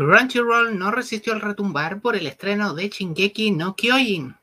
Crunchyroll 0.00 0.78
no 0.78 0.90
resistió 0.90 1.34
el 1.34 1.42
retumbar 1.42 2.00
por 2.00 2.16
el 2.16 2.26
estreno 2.26 2.72
de 2.72 2.88
Shingeki 2.88 3.50
no 3.50 3.76
Kyojin. 3.76 4.34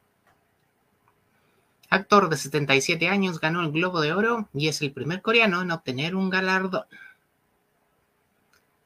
Actor 1.90 2.30
de 2.30 2.38
77 2.38 3.10
años 3.10 3.40
ganó 3.40 3.62
el 3.62 3.72
Globo 3.72 4.00
de 4.00 4.14
Oro 4.14 4.50
y 4.54 4.68
es 4.68 4.84
el 4.84 4.92
primer 4.92 5.24
coreano 5.24 5.64
en 5.64 5.72
obtener 5.72 6.16
un 6.16 6.30
galardón. 6.30 6.86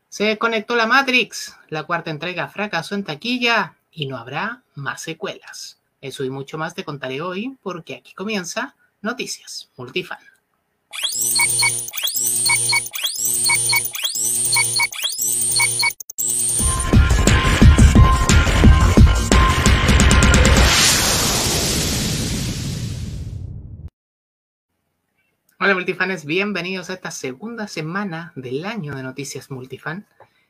Se 0.08 0.38
conectó 0.38 0.78
la 0.78 0.88
Matrix, 0.88 1.58
la 1.68 1.84
cuarta 1.84 2.10
entrega 2.10 2.48
fracasó 2.48 2.96
en 2.96 3.04
taquilla 3.04 3.76
y 3.92 4.06
no 4.06 4.16
habrá 4.16 4.64
más 4.74 5.02
secuelas. 5.02 5.78
Eso 6.00 6.24
y 6.24 6.30
mucho 6.30 6.58
más 6.58 6.74
te 6.74 6.86
contaré 6.86 7.20
hoy 7.20 7.58
porque 7.62 7.96
aquí 7.96 8.14
comienza 8.14 8.78
Noticias 9.02 9.70
Multifan. 9.76 10.20
Hola 25.64 25.76
multifanes, 25.76 26.26
bienvenidos 26.26 26.90
a 26.90 26.94
esta 26.94 27.12
segunda 27.12 27.68
semana 27.68 28.34
del 28.36 28.66
año 28.66 28.96
de 28.96 29.04
Noticias 29.04 29.52
Multifan. 29.52 30.08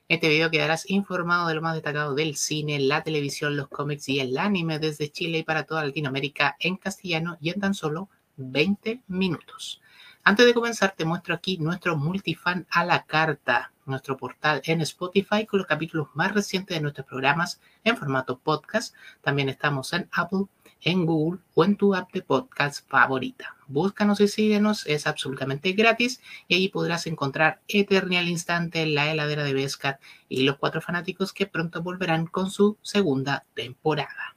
este 0.08 0.30
video 0.30 0.50
quedarás 0.50 0.90
informado 0.90 1.50
de 1.50 1.56
lo 1.56 1.62
más 1.62 1.74
destacado 1.74 2.16
del 2.16 2.38
cine, 2.38 2.80
la 2.80 3.04
televisión, 3.04 3.58
los 3.58 3.68
cómics 3.68 4.08
y 4.08 4.22
el 4.22 4.38
anime 4.38 4.80
desde 4.80 5.12
Chile 5.12 5.40
y 5.40 5.44
para 5.44 5.64
toda 5.64 5.84
Latinoamérica 5.84 6.56
en 6.62 6.78
castellano 6.78 7.38
y 7.42 7.50
en 7.50 7.60
tan 7.60 7.74
solo 7.74 8.08
20 8.38 9.02
minutos. 9.10 9.82
Antes 10.24 10.46
de 10.46 10.54
comenzar 10.54 10.94
te 10.96 11.04
muestro 11.04 11.36
aquí 11.36 11.58
nuestro 11.58 11.98
Multifan 11.98 12.66
a 12.70 12.86
la 12.86 13.04
carta, 13.04 13.74
nuestro 13.86 14.16
portal 14.16 14.62
en 14.64 14.80
Spotify 14.80 15.46
con 15.46 15.58
los 15.58 15.68
capítulos 15.68 16.08
más 16.14 16.34
recientes 16.34 16.78
de 16.78 16.82
nuestros 16.82 17.06
programas 17.06 17.60
en 17.84 17.98
formato 17.98 18.40
podcast. 18.40 18.96
También 19.20 19.50
estamos 19.50 19.92
en 19.92 20.08
Apple, 20.14 20.46
en 20.82 21.06
Google 21.06 21.40
o 21.54 21.64
en 21.64 21.76
tu 21.76 21.96
app 21.96 22.12
de 22.12 22.22
podcast 22.22 22.88
favorita. 22.90 23.56
Búscanos 23.68 24.20
y 24.20 24.28
síguenos, 24.28 24.86
es 24.88 25.08
absolutamente 25.08 25.72
gratis 25.74 26.22
y 26.48 26.56
allí 26.56 26.70
podrás 26.70 27.08
encontrar 27.08 27.62
Eternial 27.68 28.28
Instante, 28.28 28.86
La 28.86 29.12
Heladera 29.12 29.44
de 29.44 29.54
Bescat 29.54 30.00
y 30.28 30.44
Los 30.44 30.58
Cuatro 30.58 30.82
Fanáticos 30.82 31.34
que 31.34 31.48
pronto 31.48 31.82
volverán 31.82 32.26
con 32.26 32.52
su 32.52 32.78
segunda 32.82 33.46
temporada. 33.54 34.36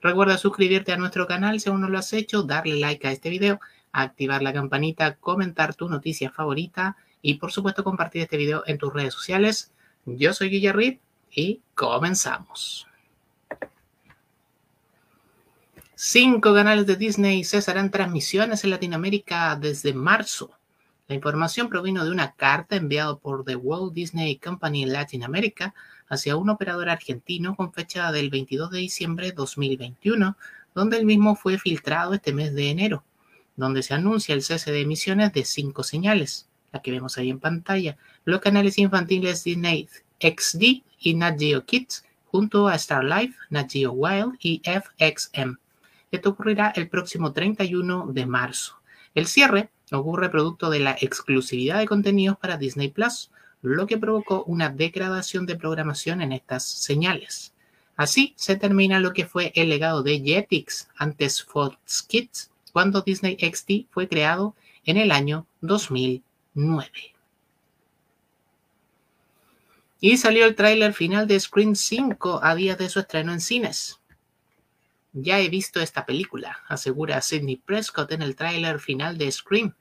Recuerda 0.00 0.38
suscribirte 0.38 0.92
a 0.92 0.96
nuestro 0.96 1.26
canal 1.26 1.60
si 1.60 1.68
aún 1.68 1.82
no 1.82 1.88
lo 1.88 1.98
has 1.98 2.12
hecho, 2.12 2.42
darle 2.42 2.76
like 2.76 3.06
a 3.06 3.12
este 3.12 3.28
video, 3.28 3.60
activar 3.92 4.42
la 4.42 4.52
campanita, 4.52 5.16
comentar 5.16 5.74
tu 5.74 5.88
noticia 5.88 6.30
favorita 6.30 6.96
y 7.20 7.34
por 7.34 7.52
supuesto 7.52 7.84
compartir 7.84 8.22
este 8.22 8.38
video 8.38 8.62
en 8.66 8.78
tus 8.78 8.92
redes 8.92 9.12
sociales. 9.12 9.72
Yo 10.06 10.32
soy 10.32 10.48
Guillermo 10.48 10.98
y 11.30 11.60
comenzamos. 11.74 12.89
Cinco 16.02 16.54
canales 16.54 16.86
de 16.86 16.96
Disney 16.96 17.44
cesarán 17.44 17.90
transmisiones 17.90 18.64
en 18.64 18.70
Latinoamérica 18.70 19.54
desde 19.54 19.92
marzo. 19.92 20.50
La 21.08 21.14
información 21.14 21.68
provino 21.68 22.02
de 22.02 22.10
una 22.10 22.32
carta 22.32 22.76
enviada 22.76 23.16
por 23.16 23.44
The 23.44 23.56
Walt 23.56 23.92
Disney 23.92 24.38
Company 24.38 24.84
en 24.84 24.94
Latinoamérica 24.94 25.74
hacia 26.08 26.36
un 26.36 26.48
operador 26.48 26.88
argentino 26.88 27.54
con 27.54 27.74
fecha 27.74 28.10
del 28.12 28.30
22 28.30 28.70
de 28.70 28.78
diciembre 28.78 29.26
de 29.26 29.32
2021, 29.32 30.38
donde 30.74 30.96
el 30.96 31.04
mismo 31.04 31.36
fue 31.36 31.58
filtrado 31.58 32.14
este 32.14 32.32
mes 32.32 32.54
de 32.54 32.70
enero, 32.70 33.04
donde 33.56 33.82
se 33.82 33.92
anuncia 33.92 34.34
el 34.34 34.42
cese 34.42 34.72
de 34.72 34.80
emisiones 34.80 35.34
de 35.34 35.44
cinco 35.44 35.82
señales, 35.82 36.48
la 36.72 36.80
que 36.80 36.92
vemos 36.92 37.18
ahí 37.18 37.28
en 37.28 37.40
pantalla, 37.40 37.98
los 38.24 38.40
canales 38.40 38.78
infantiles 38.78 39.44
Disney 39.44 39.86
XD 40.18 40.82
y 40.98 41.14
Nat 41.14 41.38
Geo 41.38 41.66
Kids, 41.66 42.06
junto 42.24 42.68
a 42.68 42.76
Star 42.76 43.04
Life, 43.04 43.36
Nat 43.50 43.70
Geo 43.70 43.92
Wild 43.92 44.36
y 44.40 44.62
FXM. 44.64 45.58
Esto 46.10 46.30
ocurrirá 46.30 46.72
el 46.74 46.88
próximo 46.88 47.32
31 47.32 48.08
de 48.12 48.26
marzo. 48.26 48.80
El 49.14 49.26
cierre 49.26 49.70
ocurre 49.92 50.28
producto 50.28 50.70
de 50.70 50.80
la 50.80 50.96
exclusividad 51.00 51.78
de 51.78 51.86
contenidos 51.86 52.36
para 52.38 52.56
Disney 52.56 52.88
Plus, 52.88 53.30
lo 53.62 53.86
que 53.86 53.98
provocó 53.98 54.44
una 54.44 54.70
degradación 54.70 55.46
de 55.46 55.56
programación 55.56 56.22
en 56.22 56.32
estas 56.32 56.64
señales. 56.64 57.52
Así 57.96 58.32
se 58.36 58.56
termina 58.56 58.98
lo 58.98 59.12
que 59.12 59.26
fue 59.26 59.52
el 59.54 59.68
legado 59.68 60.02
de 60.02 60.20
Jetix, 60.20 60.88
antes 60.96 61.42
Fox 61.42 62.02
Kids, 62.02 62.50
cuando 62.72 63.02
Disney 63.02 63.36
XD 63.36 63.90
fue 63.90 64.08
creado 64.08 64.54
en 64.84 64.96
el 64.96 65.12
año 65.12 65.46
2009. 65.60 66.90
Y 70.00 70.16
salió 70.16 70.46
el 70.46 70.54
tráiler 70.54 70.94
final 70.94 71.26
de 71.28 71.38
Screen 71.38 71.76
5 71.76 72.40
a 72.42 72.54
días 72.54 72.78
de 72.78 72.88
su 72.88 73.00
estreno 73.00 73.32
en 73.32 73.40
cines. 73.40 73.99
Ya 75.12 75.40
he 75.40 75.48
visto 75.48 75.80
esta 75.80 76.06
película, 76.06 76.58
asegura 76.68 77.20
Sidney 77.20 77.56
Prescott 77.56 78.12
en 78.12 78.22
el 78.22 78.36
tráiler 78.36 78.78
final 78.78 79.18
de 79.18 79.30
Scream. 79.30 79.74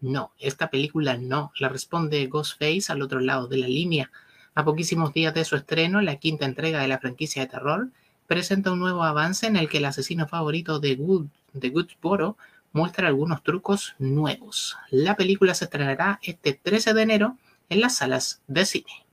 No, 0.00 0.32
esta 0.38 0.68
película 0.68 1.16
no, 1.16 1.52
la 1.58 1.68
responde 1.68 2.26
Ghostface 2.26 2.90
al 2.90 3.00
otro 3.00 3.20
lado 3.20 3.46
de 3.46 3.58
la 3.58 3.68
línea. 3.68 4.10
A 4.54 4.64
poquísimos 4.64 5.14
días 5.14 5.32
de 5.32 5.44
su 5.44 5.56
estreno, 5.56 6.00
la 6.00 6.16
quinta 6.16 6.44
entrega 6.44 6.80
de 6.80 6.88
la 6.88 6.98
franquicia 6.98 7.42
de 7.42 7.48
terror 7.48 7.88
presenta 8.26 8.72
un 8.72 8.80
nuevo 8.80 9.04
avance 9.04 9.46
en 9.46 9.56
el 9.56 9.68
que 9.68 9.78
el 9.78 9.84
asesino 9.84 10.26
favorito 10.26 10.80
de, 10.80 10.96
Good, 10.96 11.26
de 11.52 11.70
Goodsboro 11.70 12.36
muestra 12.72 13.08
algunos 13.08 13.42
trucos 13.42 13.94
nuevos. 13.98 14.76
La 14.90 15.16
película 15.16 15.54
se 15.54 15.66
estrenará 15.66 16.18
este 16.22 16.52
13 16.52 16.94
de 16.94 17.02
enero 17.02 17.36
en 17.68 17.80
las 17.80 17.96
salas 17.96 18.42
de 18.48 18.66
cine. 18.66 19.06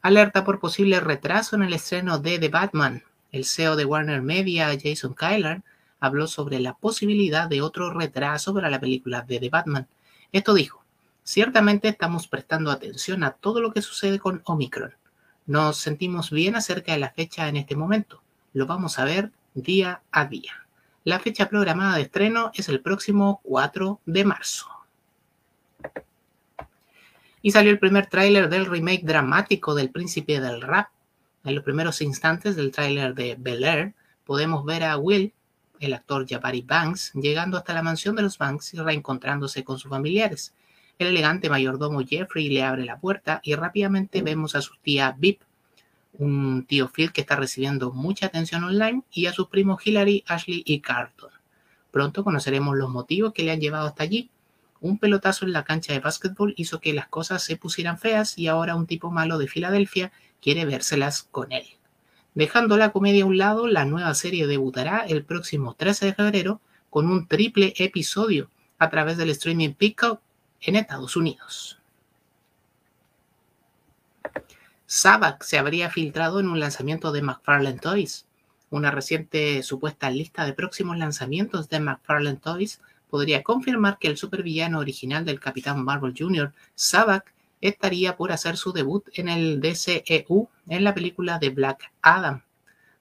Alerta 0.00 0.44
por 0.44 0.58
posible 0.58 1.00
retraso 1.00 1.56
en 1.56 1.62
el 1.62 1.74
estreno 1.74 2.18
de 2.18 2.38
The 2.38 2.48
Batman. 2.48 3.02
El 3.32 3.44
CEO 3.44 3.76
de 3.76 3.84
Warner 3.84 4.22
Media, 4.22 4.68
Jason 4.80 5.14
Kyler, 5.14 5.62
habló 6.00 6.26
sobre 6.26 6.60
la 6.60 6.74
posibilidad 6.74 7.48
de 7.48 7.62
otro 7.62 7.92
retraso 7.92 8.54
para 8.54 8.70
la 8.70 8.80
película 8.80 9.22
de 9.22 9.40
The 9.40 9.48
Batman. 9.48 9.88
Esto 10.32 10.54
dijo, 10.54 10.84
ciertamente 11.22 11.88
estamos 11.88 12.28
prestando 12.28 12.70
atención 12.70 13.24
a 13.24 13.32
todo 13.32 13.60
lo 13.60 13.72
que 13.72 13.82
sucede 13.82 14.18
con 14.18 14.42
Omicron. 14.44 14.94
Nos 15.46 15.78
sentimos 15.78 16.30
bien 16.30 16.56
acerca 16.56 16.92
de 16.92 16.98
la 16.98 17.10
fecha 17.10 17.48
en 17.48 17.56
este 17.56 17.76
momento. 17.76 18.22
Lo 18.52 18.66
vamos 18.66 18.98
a 18.98 19.04
ver 19.04 19.30
día 19.54 20.02
a 20.10 20.26
día. 20.26 20.66
La 21.04 21.20
fecha 21.20 21.48
programada 21.48 21.96
de 21.96 22.02
estreno 22.02 22.50
es 22.54 22.68
el 22.68 22.80
próximo 22.80 23.40
4 23.44 24.00
de 24.06 24.24
marzo. 24.24 24.66
Y 27.42 27.52
salió 27.52 27.70
el 27.70 27.78
primer 27.78 28.06
tráiler 28.06 28.48
del 28.48 28.66
remake 28.66 29.04
dramático 29.04 29.74
del 29.76 29.90
Príncipe 29.90 30.40
del 30.40 30.60
Rap, 30.60 30.88
en 31.46 31.54
los 31.54 31.64
primeros 31.64 32.02
instantes 32.02 32.56
del 32.56 32.72
tráiler 32.72 33.14
de 33.14 33.36
Bel 33.38 33.64
Air, 33.64 33.94
podemos 34.24 34.64
ver 34.64 34.82
a 34.82 34.98
Will, 34.98 35.32
el 35.78 35.94
actor 35.94 36.26
Jabari 36.28 36.62
Banks, 36.62 37.12
llegando 37.14 37.56
hasta 37.56 37.72
la 37.72 37.82
mansión 37.82 38.16
de 38.16 38.22
los 38.22 38.36
Banks 38.36 38.74
y 38.74 38.78
reencontrándose 38.78 39.62
con 39.62 39.78
sus 39.78 39.88
familiares. 39.88 40.54
El 40.98 41.08
elegante 41.08 41.48
mayordomo 41.48 42.00
Jeffrey 42.04 42.48
le 42.48 42.64
abre 42.64 42.84
la 42.84 42.98
puerta 42.98 43.40
y 43.44 43.54
rápidamente 43.54 44.22
vemos 44.22 44.56
a 44.56 44.62
su 44.62 44.74
tía 44.82 45.14
Bip, 45.16 45.42
un 46.18 46.64
tío 46.66 46.88
Phil 46.88 47.12
que 47.12 47.20
está 47.20 47.36
recibiendo 47.36 47.92
mucha 47.92 48.26
atención 48.26 48.64
online, 48.64 49.02
y 49.12 49.26
a 49.26 49.32
sus 49.32 49.48
primos 49.48 49.86
Hillary, 49.86 50.24
Ashley 50.26 50.62
y 50.66 50.80
Carlton. 50.80 51.30
Pronto 51.92 52.24
conoceremos 52.24 52.76
los 52.76 52.90
motivos 52.90 53.32
que 53.32 53.44
le 53.44 53.52
han 53.52 53.60
llevado 53.60 53.86
hasta 53.86 54.02
allí. 54.02 54.30
Un 54.80 54.98
pelotazo 54.98 55.44
en 55.44 55.52
la 55.52 55.64
cancha 55.64 55.92
de 55.92 56.00
básquetbol 56.00 56.54
hizo 56.56 56.80
que 56.80 56.92
las 56.92 57.08
cosas 57.08 57.42
se 57.42 57.56
pusieran 57.56 57.98
feas 57.98 58.36
y 58.36 58.48
ahora 58.48 58.74
un 58.74 58.86
tipo 58.86 59.10
malo 59.10 59.38
de 59.38 59.48
Filadelfia 59.48 60.12
quiere 60.40 60.64
vérselas 60.64 61.22
con 61.30 61.52
él. 61.52 61.66
Dejando 62.34 62.76
la 62.76 62.92
comedia 62.92 63.24
a 63.24 63.26
un 63.26 63.38
lado, 63.38 63.66
la 63.66 63.84
nueva 63.84 64.14
serie 64.14 64.46
debutará 64.46 65.06
el 65.06 65.24
próximo 65.24 65.74
13 65.74 66.06
de 66.06 66.14
febrero 66.14 66.60
con 66.90 67.10
un 67.10 67.26
triple 67.26 67.72
episodio 67.78 68.50
a 68.78 68.90
través 68.90 69.16
del 69.16 69.30
streaming 69.30 69.72
Peacock 69.72 70.20
en 70.60 70.76
Estados 70.76 71.16
Unidos. 71.16 71.78
Sabak 74.86 75.42
se 75.42 75.58
habría 75.58 75.90
filtrado 75.90 76.38
en 76.38 76.48
un 76.48 76.60
lanzamiento 76.60 77.10
de 77.10 77.22
McFarlane 77.22 77.78
Toys. 77.78 78.26
Una 78.70 78.90
reciente 78.90 79.62
supuesta 79.62 80.10
lista 80.10 80.44
de 80.44 80.52
próximos 80.52 80.96
lanzamientos 80.96 81.68
de 81.68 81.80
McFarlane 81.80 82.38
Toys 82.38 82.80
podría 83.10 83.42
confirmar 83.42 83.98
que 83.98 84.08
el 84.08 84.16
supervillano 84.16 84.78
original 84.78 85.24
del 85.24 85.40
Capitán 85.40 85.84
Marvel 85.84 86.14
Jr., 86.16 86.52
Sabak, 86.74 87.32
estaría 87.60 88.16
por 88.16 88.32
hacer 88.32 88.56
su 88.56 88.72
debut 88.72 89.08
en 89.14 89.28
el 89.28 89.60
DCEU 89.60 90.48
en 90.68 90.84
la 90.84 90.94
película 90.94 91.38
de 91.38 91.50
Black 91.50 91.92
Adam. 92.02 92.42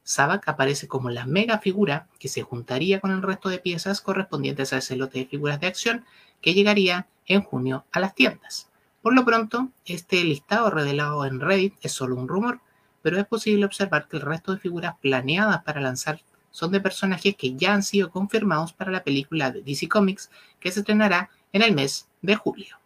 Sabak 0.04 0.48
aparece 0.48 0.88
como 0.88 1.10
la 1.10 1.26
mega 1.26 1.58
figura 1.60 2.08
que 2.20 2.28
se 2.28 2.44
juntaría 2.44 3.00
con 3.00 3.12
el 3.12 3.24
resto 3.24 3.50
de 3.50 3.60
piezas 3.60 4.02
correspondientes 4.02 4.72
a 4.72 4.78
ese 4.78 4.96
lote 4.96 5.20
de 5.20 5.26
figuras 5.26 5.60
de 5.60 5.68
acción 5.68 6.06
que 6.42 6.54
llegaría 6.54 7.08
en 7.26 7.42
junio 7.42 7.86
a 7.92 8.00
las 8.00 8.14
tiendas. 8.14 8.70
Por 9.02 9.16
lo 9.16 9.26
pronto, 9.26 9.70
este 9.86 10.24
listado 10.24 10.70
revelado 10.70 11.26
en 11.26 11.40
Reddit 11.40 11.74
es 11.82 11.92
solo 11.92 12.16
un 12.16 12.28
rumor, 12.28 12.60
pero 13.02 13.20
es 13.20 13.26
posible 13.26 13.66
observar 13.66 14.08
que 14.08 14.18
el 14.18 14.24
resto 14.24 14.52
de 14.52 14.60
figuras 14.60 14.96
planeadas 15.02 15.64
para 15.64 15.82
lanzar 15.82 16.22
son 16.52 16.72
de 16.72 16.82
personajes 16.82 17.36
que 17.36 17.56
ya 17.56 17.74
han 17.74 17.84
sido 17.84 18.10
confirmados 18.10 18.74
para 18.74 18.92
la 18.92 19.04
película 19.04 19.52
de 19.52 19.62
DC 19.62 19.90
Comics 19.90 20.30
que 20.60 20.72
se 20.72 20.80
estrenará 20.80 21.30
en 21.52 21.62
el 21.62 21.74
mes 21.74 22.08
de 22.22 22.36
julio. 22.36 22.78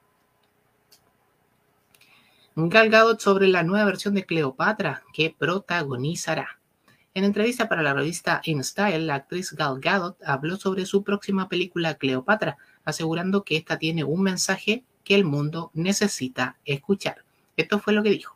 Gal 2.68 2.90
Gadot 2.90 3.22
sobre 3.22 3.48
la 3.48 3.64
nueva 3.64 3.86
versión 3.86 4.16
de 4.16 4.26
Cleopatra 4.26 5.04
que 5.14 5.34
protagonizará. 5.38 6.60
En 7.14 7.24
entrevista 7.24 7.70
para 7.70 7.82
la 7.82 7.94
revista 7.94 8.42
InStyle, 8.44 9.08
la 9.08 9.16
actriz 9.16 9.54
Gal 9.54 9.80
Gadot 9.80 10.18
habló 10.26 10.58
sobre 10.58 10.86
su 10.86 11.04
próxima 11.04 11.48
película 11.48 11.96
Cleopatra, 11.96 12.58
asegurando 12.84 13.46
que 13.46 13.56
esta 13.56 13.78
tiene 13.78 14.04
un 14.04 14.24
mensaje 14.24 14.84
que 15.06 15.16
el 15.16 15.24
mundo 15.24 15.72
necesita 15.74 16.58
escuchar. 16.66 17.24
Esto 17.56 17.80
fue 17.80 17.94
lo 17.94 18.04
que 18.04 18.10
dijo. 18.10 18.36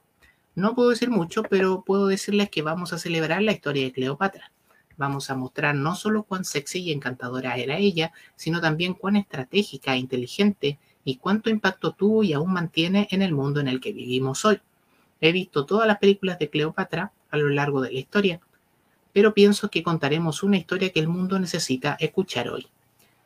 No 0.56 0.74
puedo 0.74 0.92
decir 0.92 1.10
mucho, 1.10 1.44
pero 1.44 1.84
puedo 1.84 2.08
decirles 2.08 2.50
que 2.50 2.62
vamos 2.62 2.94
a 2.94 3.00
celebrar 3.00 3.42
la 3.42 3.52
historia 3.52 3.84
de 3.84 3.92
Cleopatra. 3.92 4.54
Vamos 4.96 5.30
a 5.32 5.36
mostrar 5.36 5.76
no 5.76 5.96
solo 5.96 6.24
cuán 6.24 6.46
sexy 6.46 6.80
y 6.80 6.92
encantadora 6.94 7.58
era 7.58 7.78
ella, 7.78 8.14
sino 8.38 8.62
también 8.62 8.94
cuán 8.94 9.18
estratégica 9.18 9.96
e 9.96 9.98
inteligente 9.98 10.80
y 11.06 11.18
cuánto 11.18 11.50
impacto 11.50 11.92
tuvo 11.92 12.24
y 12.24 12.34
aún 12.34 12.54
mantiene 12.54 13.08
en 13.12 13.22
el 13.22 13.34
mundo 13.34 13.60
en 13.60 13.68
el 13.68 13.80
que 13.80 13.94
vivimos 13.94 14.46
hoy. 14.46 14.60
He 15.22 15.32
visto 15.32 15.66
todas 15.66 15.88
las 15.88 16.00
películas 16.00 16.40
de 16.40 16.50
Cleopatra 16.50 17.12
a 17.32 17.38
lo 17.38 17.50
largo 17.50 17.82
de 17.82 17.92
la 17.92 18.00
historia, 18.00 18.40
pero 19.14 19.34
pienso 19.34 19.70
que 19.70 19.84
contaremos 19.84 20.44
una 20.44 20.58
historia 20.58 20.92
que 20.92 21.00
el 21.00 21.08
mundo 21.08 21.40
necesita 21.40 21.96
escuchar 22.00 22.50
hoy. 22.50 22.68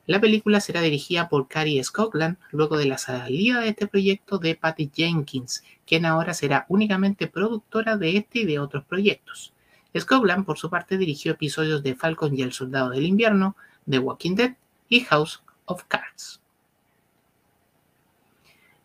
La 0.06 0.22
película 0.22 0.62
será 0.62 0.80
dirigida 0.82 1.28
por 1.28 1.48
Carrie 1.48 1.84
Scotland 1.84 2.38
luego 2.52 2.78
de 2.78 2.86
la 2.86 2.98
salida 2.98 3.60
de 3.60 3.70
este 3.70 3.88
proyecto 3.88 4.38
de 4.38 4.56
Patty 4.56 4.90
Jenkins, 4.94 5.64
quien 5.86 6.06
ahora 6.06 6.34
será 6.34 6.66
únicamente 6.70 7.28
productora 7.28 7.98
de 7.98 8.18
este 8.18 8.40
y 8.40 8.46
de 8.46 8.60
otros 8.60 8.86
proyectos. 8.86 9.54
Scotland, 9.98 10.46
por 10.46 10.58
su 10.58 10.70
parte, 10.70 10.98
dirigió 10.98 11.34
episodios 11.34 11.84
de 11.84 11.96
Falcon 11.96 12.38
y 12.38 12.42
el 12.42 12.54
Soldado 12.54 12.92
del 12.92 13.06
Invierno, 13.06 13.58
The 13.90 14.00
Walking 14.00 14.36
Dead 14.36 14.56
y 14.88 15.02
House 15.02 15.42
of 15.66 15.84
Cards. 15.88 16.40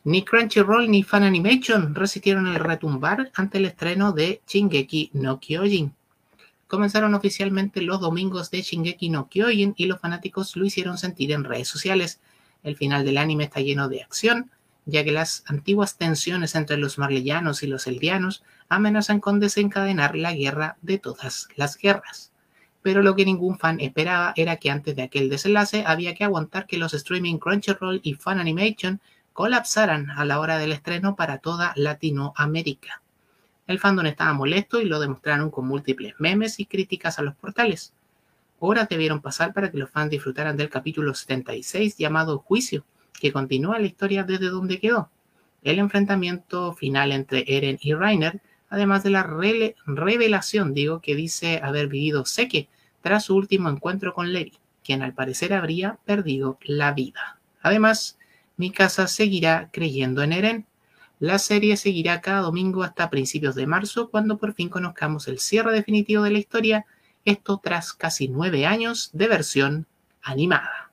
Ni 0.04 0.25
Crunchyroll 0.25 0.90
ni 0.90 1.02
Fan 1.04 1.22
Animation 1.22 1.94
resistieron 1.94 2.49
el 2.49 2.56
retumbar 2.56 3.31
ante 3.34 3.58
el 3.58 3.66
estreno 3.66 4.12
de 4.12 4.40
Shingeki 4.49 5.10
no 5.14 5.38
Kyojin, 5.38 5.94
comenzaron 6.72 7.14
oficialmente 7.14 7.82
los 7.82 8.00
domingos 8.00 8.50
de 8.50 8.62
Shingeki 8.62 9.10
no 9.10 9.28
Kyojin 9.28 9.75
y 9.76 9.84
los 9.84 10.00
fanáticos 10.00 10.56
lo 10.56 10.64
hicieron 10.64 10.96
sentir 10.96 11.31
en 11.31 11.44
redes 11.44 11.69
sociales. 11.69 12.19
El 12.62 12.76
final 12.76 13.04
del 13.04 13.19
anime 13.19 13.44
está 13.44 13.60
lleno 13.60 13.90
de 13.90 14.02
acción, 14.02 14.50
ya 14.87 15.04
que 15.04 15.12
las 15.12 15.44
antiguas 15.49 15.99
tensiones 15.99 16.54
entre 16.54 16.78
los 16.78 16.96
marleyanos 16.96 17.62
y 17.62 17.66
los 17.66 17.87
eldianos 17.87 18.43
amenazan 18.70 19.20
con 19.20 19.38
desencadenar 19.38 20.16
la 20.16 20.32
guerra 20.32 20.78
de 20.81 20.96
todas 20.96 21.46
las 21.56 21.76
guerras. 21.76 22.32
Pero 22.81 23.02
lo 23.02 23.14
que 23.16 23.26
ningún 23.26 23.58
fan 23.58 23.78
esperaba 23.78 24.32
era 24.34 24.56
que 24.56 24.70
antes 24.70 24.96
de 24.96 25.02
aquel 25.02 25.28
desenlace 25.28 25.84
había 25.87 26.14
que 26.14 26.25
aguantar 26.25 26.66
que 26.66 26.78
los 26.78 26.94
streaming 26.94 27.37
Crunchyroll 27.37 28.00
y 28.02 28.14
Fan 28.14 28.40
Animation 28.40 28.99
colapsaran 29.32 30.11
a 30.11 30.25
la 30.25 30.40
hora 30.40 30.58
del 30.58 30.73
estreno 30.73 31.17
para 31.17 31.38
toda 31.38 31.73
Latinoamérica. 31.76 33.02
El 33.67 33.79
fandom 33.79 34.06
estaba 34.06 34.32
molesto 34.32 34.81
y 34.81 34.87
lo 34.87 35.00
demostraron 35.00 35.50
con 35.50 35.67
múltiples 35.67 36.14
memes 36.19 36.61
y 36.61 36.67
críticas 36.67 37.19
a 37.19 37.23
los 37.23 37.34
portales. 37.34 37.94
Horas 38.58 38.88
debieron 38.88 39.20
pasar 39.20 39.52
para 39.55 39.70
que 39.70 39.79
los 39.79 39.90
fans 39.90 40.11
disfrutaran 40.11 40.56
del 40.56 40.69
capítulo 40.69 41.14
76 41.14 41.96
llamado 41.96 42.38
Juicio, 42.38 42.84
que 43.20 43.32
continúa 43.32 43.79
la 43.79 43.87
historia 43.87 44.25
desde 44.25 44.50
donde 44.50 44.79
quedó. 44.79 45.11
El 45.62 45.78
enfrentamiento 45.78 46.73
final 46.73 47.12
entre 47.12 47.44
Eren 47.46 47.78
y 47.81 47.94
Reiner, 47.94 48.40
además 48.69 49.02
de 49.05 49.11
la 49.11 49.23
revelación, 49.23 50.75
digo, 50.75 51.00
que 51.00 51.14
dice 51.14 51.61
haber 51.62 51.88
vivido 51.88 52.25
Seke 52.25 52.69
tras 53.00 53.25
su 53.25 53.37
último 53.37 53.69
encuentro 53.69 54.12
con 54.12 54.32
Levi, 54.32 54.58
quien 54.85 55.02
al 55.02 55.14
parecer 55.14 55.52
habría 55.52 55.99
perdido 56.05 56.58
la 56.62 56.93
vida. 56.93 57.38
Además, 57.62 58.19
Mikasa 58.56 59.06
seguirá 59.06 59.70
creyendo 59.72 60.22
en 60.22 60.32
Eren 60.32 60.66
la 61.22 61.38
serie 61.38 61.76
seguirá 61.76 62.20
cada 62.20 62.40
domingo 62.40 62.82
hasta 62.82 63.08
principios 63.08 63.54
de 63.54 63.64
marzo, 63.64 64.10
cuando 64.10 64.38
por 64.38 64.54
fin 64.54 64.69
conozcamos 64.69 65.28
el 65.28 65.38
cierre 65.38 65.72
definitivo 65.72 66.25
de 66.25 66.32
la 66.32 66.40
historia, 66.40 66.84
esto 67.25 67.60
tras 67.62 67.93
casi 67.93 68.26
nueve 68.26 68.66
años 68.66 69.10
de 69.12 69.28
versión 69.28 69.87
animada. 70.20 70.90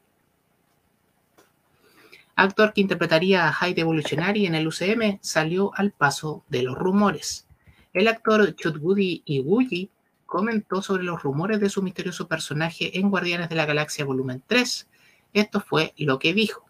Actor 2.35 2.73
que 2.73 2.81
interpretaría 2.81 3.47
a 3.47 3.53
Hyde 3.53 3.81
Evolutionary 3.81 4.45
en 4.45 4.53
el 4.53 4.67
UCM 4.67 5.17
salió 5.19 5.71
al 5.73 5.94
paso 5.94 6.44
de 6.47 6.61
los 6.61 6.77
rumores. 6.77 7.47
El 7.91 8.07
actor 8.07 8.56
Chutwoody 8.56 9.23
Iwuji 9.25 9.89
comentó 10.27 10.83
sobre 10.83 11.01
los 11.01 11.23
rumores 11.23 11.59
de 11.59 11.71
su 11.71 11.81
misterioso 11.81 12.27
personaje 12.27 13.00
en 13.00 13.09
Guardianes 13.09 13.50
de 13.50 13.56
la 13.56 13.65
Galaxia 13.65 14.06
Volumen 14.06 14.44
3. 14.45 14.88
Esto 15.33 15.59
fue 15.59 15.95
lo 15.97 16.19
que 16.19 16.35
dijo. 16.35 16.69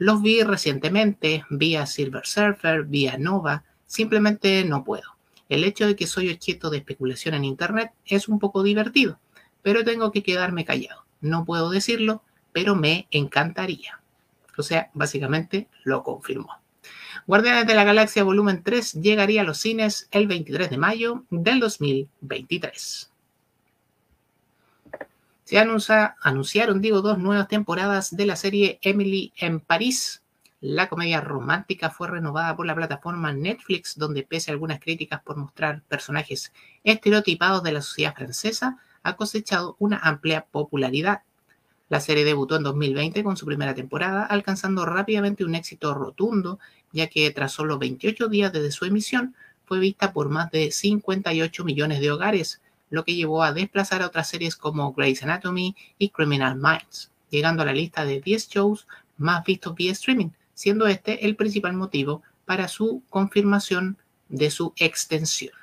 Los 0.00 0.22
vi 0.22 0.42
recientemente, 0.42 1.44
vía 1.50 1.84
Silver 1.84 2.26
Surfer, 2.26 2.84
vía 2.84 3.18
Nova, 3.18 3.64
simplemente 3.84 4.64
no 4.64 4.82
puedo. 4.82 5.02
El 5.50 5.62
hecho 5.62 5.86
de 5.86 5.94
que 5.94 6.06
soy 6.06 6.32
objeto 6.32 6.70
de 6.70 6.78
especulación 6.78 7.34
en 7.34 7.44
Internet 7.44 7.92
es 8.06 8.26
un 8.26 8.38
poco 8.38 8.62
divertido, 8.62 9.20
pero 9.60 9.84
tengo 9.84 10.10
que 10.10 10.22
quedarme 10.22 10.64
callado. 10.64 11.04
No 11.20 11.44
puedo 11.44 11.68
decirlo, 11.68 12.22
pero 12.50 12.74
me 12.74 13.08
encantaría. 13.10 14.00
O 14.56 14.62
sea, 14.62 14.90
básicamente 14.94 15.68
lo 15.84 16.02
confirmó. 16.02 16.48
Guardianes 17.26 17.66
de 17.66 17.74
la 17.74 17.84
Galaxia 17.84 18.24
Volumen 18.24 18.62
3 18.62 19.02
llegaría 19.02 19.42
a 19.42 19.44
los 19.44 19.58
cines 19.58 20.08
el 20.12 20.26
23 20.26 20.70
de 20.70 20.78
mayo 20.78 21.24
del 21.28 21.60
2023. 21.60 23.09
Se 25.50 25.58
anunciaron, 25.58 26.80
dos 26.80 27.18
nuevas 27.18 27.48
temporadas 27.48 28.14
de 28.16 28.24
la 28.24 28.36
serie 28.36 28.78
Emily 28.82 29.32
en 29.36 29.58
París. 29.58 30.22
La 30.60 30.88
comedia 30.88 31.20
romántica 31.20 31.90
fue 31.90 32.06
renovada 32.06 32.54
por 32.54 32.66
la 32.66 32.76
plataforma 32.76 33.32
Netflix, 33.32 33.98
donde 33.98 34.22
pese 34.22 34.52
a 34.52 34.54
algunas 34.54 34.78
críticas 34.78 35.22
por 35.24 35.36
mostrar 35.36 35.82
personajes 35.88 36.52
estereotipados 36.84 37.64
de 37.64 37.72
la 37.72 37.82
sociedad 37.82 38.14
francesa, 38.14 38.78
ha 39.02 39.16
cosechado 39.16 39.74
una 39.80 39.98
amplia 39.98 40.46
popularidad. 40.52 41.22
La 41.88 41.98
serie 41.98 42.24
debutó 42.24 42.54
en 42.54 42.62
2020 42.62 43.24
con 43.24 43.36
su 43.36 43.44
primera 43.44 43.74
temporada, 43.74 44.26
alcanzando 44.26 44.86
rápidamente 44.86 45.44
un 45.44 45.56
éxito 45.56 45.94
rotundo, 45.94 46.60
ya 46.92 47.08
que 47.08 47.28
tras 47.32 47.50
solo 47.50 47.76
28 47.76 48.28
días 48.28 48.52
desde 48.52 48.70
su 48.70 48.84
emisión, 48.84 49.34
fue 49.64 49.80
vista 49.80 50.12
por 50.12 50.28
más 50.28 50.52
de 50.52 50.70
58 50.70 51.64
millones 51.64 51.98
de 51.98 52.12
hogares, 52.12 52.60
lo 52.90 53.04
que 53.04 53.14
llevó 53.14 53.42
a 53.42 53.52
desplazar 53.52 54.02
a 54.02 54.06
otras 54.06 54.28
series 54.28 54.56
como 54.56 54.92
Grey's 54.92 55.22
Anatomy 55.22 55.74
y 55.96 56.10
Criminal 56.10 56.56
Minds, 56.56 57.10
llegando 57.30 57.62
a 57.62 57.66
la 57.66 57.72
lista 57.72 58.04
de 58.04 58.20
10 58.20 58.48
shows 58.48 58.86
más 59.16 59.44
vistos 59.44 59.74
vía 59.74 59.92
streaming, 59.92 60.30
siendo 60.54 60.86
este 60.86 61.24
el 61.26 61.36
principal 61.36 61.72
motivo 61.72 62.22
para 62.44 62.68
su 62.68 63.02
confirmación 63.08 63.96
de 64.28 64.50
su 64.50 64.72
extensión. 64.76 65.54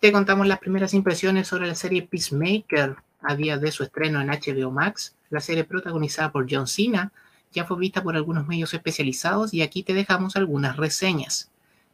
Te 0.00 0.10
contamos 0.10 0.48
las 0.48 0.58
primeras 0.58 0.94
impresiones 0.94 1.46
sobre 1.46 1.68
la 1.68 1.76
serie 1.76 2.02
Peacemaker 2.02 2.96
a 3.20 3.36
día 3.36 3.56
de 3.58 3.70
su 3.70 3.84
estreno 3.84 4.20
en 4.20 4.28
HBO 4.28 4.72
Max. 4.72 5.14
La 5.30 5.40
serie 5.40 5.62
protagonizada 5.62 6.32
por 6.32 6.46
John 6.50 6.66
Cena 6.66 7.12
ya 7.52 7.64
fue 7.64 7.78
vista 7.78 8.02
por 8.02 8.16
algunos 8.16 8.48
medios 8.48 8.74
especializados 8.74 9.54
y 9.54 9.62
aquí 9.62 9.84
te 9.84 9.94
dejamos 9.94 10.34
algunas 10.34 10.76
reseñas. 10.76 11.50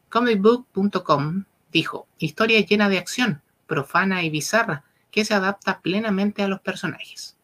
Comicbook.com 0.08 1.44
dijo, 1.72 2.06
historia 2.18 2.60
llena 2.60 2.88
de 2.88 2.98
acción, 2.98 3.42
profana 3.66 4.22
y 4.22 4.30
bizarra, 4.30 4.84
que 5.10 5.24
se 5.24 5.34
adapta 5.34 5.80
plenamente 5.80 6.42
a 6.42 6.48
los 6.48 6.60
personajes. 6.60 7.36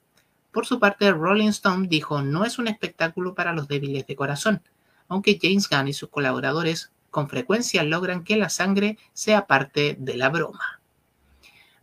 Por 0.52 0.66
su 0.66 0.78
parte, 0.78 1.10
Rolling 1.10 1.48
Stone 1.48 1.88
dijo, 1.88 2.22
no 2.22 2.44
es 2.44 2.58
un 2.58 2.68
espectáculo 2.68 3.34
para 3.34 3.52
los 3.52 3.66
débiles 3.66 4.06
de 4.06 4.16
corazón, 4.16 4.62
aunque 5.08 5.38
James 5.40 5.68
Gunn 5.68 5.88
y 5.88 5.92
sus 5.92 6.08
colaboradores 6.08 6.92
con 7.10 7.28
frecuencia 7.28 7.82
logran 7.82 8.24
que 8.24 8.36
la 8.36 8.48
sangre 8.48 8.98
sea 9.12 9.46
parte 9.46 9.96
de 9.98 10.16
la 10.16 10.28
broma. 10.28 10.80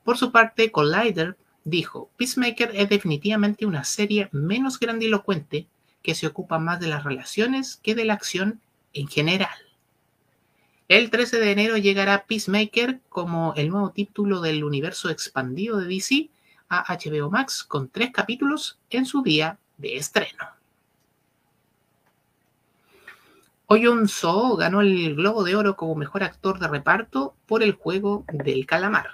Por 0.03 0.17
su 0.17 0.31
parte, 0.31 0.71
Collider 0.71 1.37
dijo, 1.63 2.09
Peacemaker 2.17 2.71
es 2.73 2.89
definitivamente 2.89 3.65
una 3.65 3.83
serie 3.83 4.29
menos 4.31 4.79
grandilocuente 4.79 5.67
que 6.01 6.15
se 6.15 6.27
ocupa 6.27 6.59
más 6.59 6.79
de 6.79 6.87
las 6.87 7.03
relaciones 7.03 7.79
que 7.83 7.95
de 7.95 8.05
la 8.05 8.13
acción 8.13 8.61
en 8.93 9.07
general. 9.07 9.70
El 10.91 11.09
13 11.09 11.39
de 11.39 11.51
enero 11.51 11.77
llegará 11.77 12.25
Peacemaker 12.25 12.99
como 13.07 13.53
el 13.55 13.69
nuevo 13.69 13.91
título 13.91 14.41
del 14.41 14.65
universo 14.65 15.09
expandido 15.09 15.77
de 15.77 15.85
DC 15.85 16.29
a 16.67 16.83
HBO 16.93 17.29
Max 17.29 17.63
con 17.63 17.87
tres 17.87 18.11
capítulos 18.11 18.77
en 18.89 19.05
su 19.05 19.23
día 19.23 19.57
de 19.77 19.95
estreno. 19.95 20.49
Oyun 23.67 24.09
So 24.09 24.57
ganó 24.57 24.81
el 24.81 25.15
Globo 25.15 25.45
de 25.45 25.55
Oro 25.55 25.77
como 25.77 25.95
mejor 25.95 26.23
actor 26.23 26.59
de 26.59 26.67
reparto 26.67 27.35
por 27.45 27.63
el 27.63 27.71
juego 27.71 28.25
del 28.27 28.65
calamar. 28.65 29.07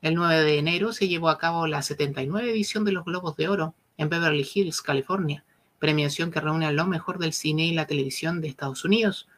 El 0.00 0.14
9 0.14 0.42
de 0.42 0.56
enero 0.56 0.94
se 0.94 1.06
llevó 1.06 1.28
a 1.28 1.36
cabo 1.36 1.66
la 1.66 1.82
79 1.82 2.50
edición 2.50 2.86
de 2.86 2.92
los 2.92 3.04
Globos 3.04 3.36
de 3.36 3.48
Oro 3.50 3.74
en 3.98 4.08
Beverly 4.08 4.48
Hills, 4.54 4.80
California, 4.80 5.44
premiación 5.78 6.30
que 6.30 6.40
reúne 6.40 6.64
a 6.64 6.72
lo 6.72 6.86
mejor 6.86 7.18
del 7.18 7.34
cine 7.34 7.66
y 7.66 7.74
la 7.74 7.86
televisión 7.86 8.40
de 8.40 8.48
Estados 8.48 8.86
Unidos, 8.86 9.28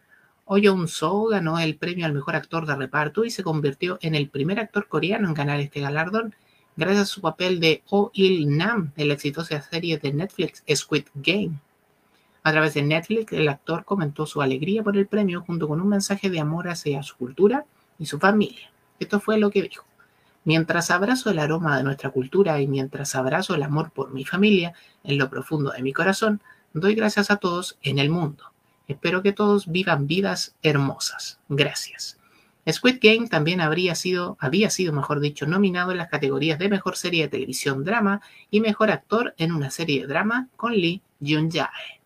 Oh 0.52 0.86
So 0.88 1.26
ganó 1.26 1.60
el 1.60 1.76
premio 1.76 2.06
al 2.06 2.12
mejor 2.12 2.34
actor 2.34 2.66
de 2.66 2.74
reparto 2.74 3.24
y 3.24 3.30
se 3.30 3.44
convirtió 3.44 4.00
en 4.02 4.16
el 4.16 4.28
primer 4.28 4.58
actor 4.58 4.88
coreano 4.88 5.28
en 5.28 5.34
ganar 5.34 5.60
este 5.60 5.78
galardón, 5.78 6.34
gracias 6.74 7.02
a 7.02 7.06
su 7.06 7.20
papel 7.20 7.60
de 7.60 7.84
Oh 7.88 8.10
Il 8.14 8.56
Nam 8.56 8.90
en 8.96 9.06
la 9.06 9.14
exitosa 9.14 9.62
serie 9.62 9.98
de 9.98 10.12
Netflix 10.12 10.64
Squid 10.74 11.04
Game. 11.14 11.52
A 12.42 12.50
través 12.50 12.74
de 12.74 12.82
Netflix, 12.82 13.32
el 13.32 13.48
actor 13.48 13.84
comentó 13.84 14.26
su 14.26 14.42
alegría 14.42 14.82
por 14.82 14.96
el 14.96 15.06
premio 15.06 15.42
junto 15.42 15.68
con 15.68 15.80
un 15.80 15.88
mensaje 15.88 16.30
de 16.30 16.40
amor 16.40 16.66
hacia 16.66 17.00
su 17.04 17.16
cultura 17.16 17.64
y 18.00 18.06
su 18.06 18.18
familia. 18.18 18.72
Esto 18.98 19.20
fue 19.20 19.38
lo 19.38 19.52
que 19.52 19.62
dijo. 19.62 19.84
Mientras 20.42 20.90
abrazo 20.90 21.30
el 21.30 21.38
aroma 21.38 21.76
de 21.76 21.84
nuestra 21.84 22.10
cultura 22.10 22.60
y 22.60 22.66
mientras 22.66 23.14
abrazo 23.14 23.54
el 23.54 23.62
amor 23.62 23.92
por 23.92 24.12
mi 24.12 24.24
familia 24.24 24.74
en 25.04 25.16
lo 25.16 25.30
profundo 25.30 25.70
de 25.70 25.82
mi 25.82 25.92
corazón, 25.92 26.42
doy 26.72 26.96
gracias 26.96 27.30
a 27.30 27.36
todos 27.36 27.78
en 27.82 28.00
el 28.00 28.10
mundo. 28.10 28.49
Espero 28.90 29.22
que 29.22 29.32
todos 29.32 29.70
vivan 29.70 30.08
vidas 30.08 30.56
hermosas. 30.64 31.38
Gracias. 31.48 32.18
Squid 32.68 32.98
Game 33.00 33.28
también 33.28 33.60
habría 33.60 33.94
sido, 33.94 34.36
había 34.40 34.68
sido, 34.68 34.92
mejor 34.92 35.20
dicho, 35.20 35.46
nominado 35.46 35.92
en 35.92 35.98
las 35.98 36.08
categorías 36.08 36.58
de 36.58 36.68
Mejor 36.68 36.96
Serie 36.96 37.22
de 37.22 37.28
Televisión 37.28 37.84
Drama 37.84 38.20
y 38.50 38.60
Mejor 38.60 38.90
Actor 38.90 39.34
en 39.38 39.52
una 39.52 39.70
serie 39.70 40.00
de 40.00 40.06
drama 40.08 40.48
con 40.56 40.72
Lee 40.72 41.02
Jun-jae. 41.20 42.00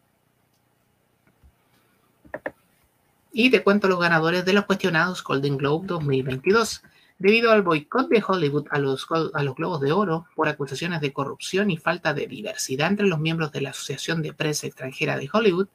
Y 3.33 3.51
te 3.51 3.63
cuento 3.63 3.89
los 3.89 3.99
ganadores 3.99 4.45
de 4.45 4.53
los 4.53 4.67
cuestionados 4.67 5.25
Golden 5.25 5.57
Globe 5.57 5.87
2022. 5.87 6.83
Debido 7.19 7.51
al 7.51 7.63
boicot 7.63 8.09
de 8.11 8.23
Hollywood 8.27 8.67
a 8.71 8.79
los, 8.79 9.07
a 9.33 9.43
los 9.43 9.55
Globos 9.55 9.81
de 9.81 9.93
Oro 9.93 10.27
por 10.37 10.49
acusaciones 10.49 11.01
de 11.01 11.15
corrupción 11.15 11.71
y 11.71 11.79
falta 11.79 12.13
de 12.13 12.27
diversidad 12.27 12.91
entre 12.91 13.07
los 13.07 13.19
miembros 13.19 13.53
de 13.53 13.63
la 13.63 13.71
Asociación 13.71 14.21
de 14.21 14.35
Prensa 14.35 14.67
Extranjera 14.67 15.17
de 15.17 15.31
Hollywood, 15.33 15.69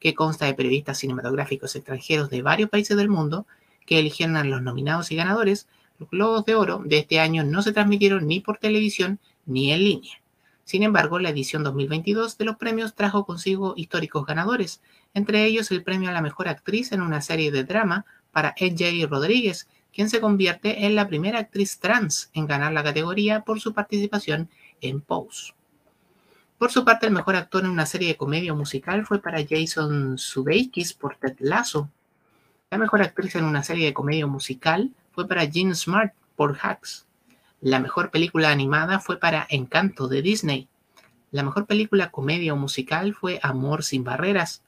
que 0.00 0.14
consta 0.14 0.46
de 0.46 0.54
periodistas 0.54 0.98
cinematográficos 0.98 1.74
extranjeros 1.76 2.30
de 2.30 2.42
varios 2.42 2.70
países 2.70 2.96
del 2.96 3.08
mundo, 3.08 3.46
que 3.86 3.98
eligieron 3.98 4.36
a 4.36 4.44
los 4.44 4.62
nominados 4.62 5.10
y 5.10 5.16
ganadores, 5.16 5.68
los 5.98 6.10
Globos 6.10 6.44
de 6.44 6.54
Oro 6.54 6.82
de 6.84 6.98
este 6.98 7.20
año 7.20 7.44
no 7.44 7.62
se 7.62 7.72
transmitieron 7.72 8.26
ni 8.26 8.40
por 8.40 8.58
televisión 8.58 9.20
ni 9.46 9.72
en 9.72 9.84
línea. 9.84 10.20
Sin 10.64 10.82
embargo, 10.82 11.18
la 11.18 11.28
edición 11.28 11.62
2022 11.62 12.38
de 12.38 12.44
los 12.46 12.56
premios 12.56 12.94
trajo 12.94 13.26
consigo 13.26 13.74
históricos 13.76 14.24
ganadores, 14.24 14.80
entre 15.12 15.44
ellos 15.44 15.70
el 15.70 15.82
premio 15.82 16.08
a 16.08 16.12
la 16.12 16.22
mejor 16.22 16.48
actriz 16.48 16.92
en 16.92 17.02
una 17.02 17.20
serie 17.20 17.52
de 17.52 17.64
drama 17.64 18.06
para 18.32 18.54
NJ 18.58 19.06
Rodríguez, 19.06 19.68
quien 19.92 20.10
se 20.10 20.20
convierte 20.20 20.86
en 20.86 20.96
la 20.96 21.06
primera 21.06 21.38
actriz 21.38 21.78
trans 21.78 22.30
en 22.32 22.46
ganar 22.46 22.72
la 22.72 22.82
categoría 22.82 23.42
por 23.42 23.60
su 23.60 23.74
participación 23.74 24.48
en 24.80 25.00
Pose. 25.00 25.54
Por 26.64 26.72
su 26.72 26.82
parte, 26.82 27.04
el 27.04 27.12
mejor 27.12 27.36
actor 27.36 27.62
en 27.62 27.70
una 27.70 27.84
serie 27.84 28.08
de 28.08 28.16
comedia 28.16 28.54
musical 28.54 29.04
fue 29.04 29.20
para 29.20 29.44
Jason 29.46 30.16
Sudeikis 30.16 30.94
por 30.94 31.16
Ted 31.16 31.36
Lasso. 31.40 31.90
La 32.70 32.78
mejor 32.78 33.02
actriz 33.02 33.34
en 33.34 33.44
una 33.44 33.62
serie 33.62 33.84
de 33.84 33.92
comedia 33.92 34.26
musical 34.26 34.90
fue 35.12 35.28
para 35.28 35.44
Jean 35.44 35.74
Smart 35.74 36.14
por 36.36 36.56
Hacks. 36.62 37.06
La 37.60 37.80
mejor 37.80 38.10
película 38.10 38.50
animada 38.50 38.98
fue 38.98 39.18
para 39.18 39.46
Encanto 39.50 40.08
de 40.08 40.22
Disney. 40.22 40.66
La 41.32 41.42
mejor 41.42 41.66
película 41.66 42.10
comedia 42.10 42.54
o 42.54 42.56
musical 42.56 43.12
fue 43.12 43.40
Amor 43.42 43.84
sin 43.84 44.02
barreras. 44.02 44.62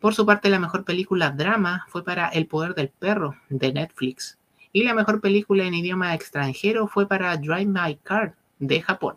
Por 0.00 0.16
su 0.16 0.26
parte, 0.26 0.50
la 0.50 0.58
mejor 0.58 0.82
película 0.82 1.30
drama 1.30 1.86
fue 1.90 2.02
para 2.02 2.26
El 2.26 2.48
poder 2.48 2.74
del 2.74 2.88
perro 2.88 3.36
de 3.50 3.72
Netflix. 3.72 4.36
Y 4.72 4.82
la 4.82 4.94
mejor 4.94 5.20
película 5.20 5.62
en 5.62 5.74
idioma 5.74 6.12
extranjero 6.12 6.88
fue 6.88 7.06
para 7.06 7.36
Drive 7.36 7.66
My 7.66 7.94
Car 8.02 8.34
de 8.58 8.82
Japón. 8.82 9.14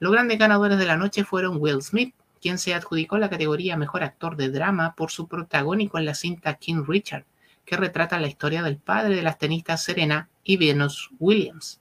Los 0.00 0.12
grandes 0.12 0.38
ganadores 0.38 0.78
de 0.78 0.86
la 0.86 0.96
noche 0.96 1.24
fueron 1.24 1.56
Will 1.60 1.82
Smith, 1.82 2.14
quien 2.40 2.58
se 2.58 2.72
adjudicó 2.72 3.18
la 3.18 3.30
categoría 3.30 3.76
Mejor 3.76 4.04
Actor 4.04 4.36
de 4.36 4.48
Drama 4.48 4.94
por 4.94 5.10
su 5.10 5.26
protagónico 5.26 5.98
en 5.98 6.04
la 6.04 6.14
cinta 6.14 6.54
King 6.54 6.84
Richard, 6.86 7.24
que 7.64 7.76
retrata 7.76 8.20
la 8.20 8.28
historia 8.28 8.62
del 8.62 8.76
padre 8.76 9.16
de 9.16 9.22
las 9.22 9.38
tenistas 9.38 9.82
Serena 9.82 10.28
y 10.44 10.56
Venus 10.56 11.10
Williams. 11.18 11.80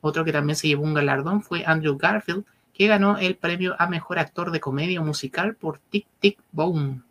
Otro 0.00 0.24
que 0.24 0.32
también 0.32 0.54
se 0.54 0.68
llevó 0.68 0.84
un 0.84 0.94
galardón 0.94 1.42
fue 1.42 1.64
Andrew 1.66 1.98
Garfield, 1.98 2.44
que 2.72 2.86
ganó 2.86 3.18
el 3.18 3.34
premio 3.36 3.74
a 3.78 3.88
Mejor 3.88 4.20
Actor 4.20 4.52
de 4.52 4.60
Comedia 4.60 5.00
Musical 5.00 5.56
por 5.56 5.80
Tic 5.80 6.06
Tic 6.20 6.38
Boom. 6.52 7.02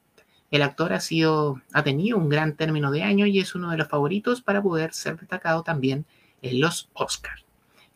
El 0.50 0.62
actor 0.62 0.94
ha, 0.94 1.02
sido, 1.02 1.62
ha 1.74 1.84
tenido 1.84 2.18
un 2.18 2.30
gran 2.30 2.56
término 2.56 2.90
de 2.90 3.04
año 3.04 3.26
y 3.26 3.40
es 3.40 3.54
uno 3.54 3.70
de 3.70 3.78
los 3.78 3.90
favoritos 3.90 4.42
para 4.42 4.62
poder 4.62 4.94
ser 4.94 5.20
destacado 5.20 5.62
también 5.64 6.06
en 6.42 6.62
los 6.62 6.90
Oscars. 6.94 7.47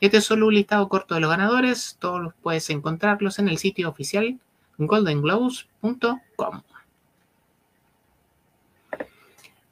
Este 0.02 0.18
es 0.18 0.26
solo 0.26 0.48
un 0.48 0.56
listado 0.56 0.90
corto 0.90 1.14
de 1.14 1.22
los 1.22 1.30
ganadores, 1.30 1.96
todos 2.00 2.34
puedes 2.42 2.70
encontrarlos 2.72 3.38
en 3.38 3.48
el 3.48 3.60
sitio 3.60 3.88
oficial 3.88 4.40
goldenglobes.com. 4.80 6.64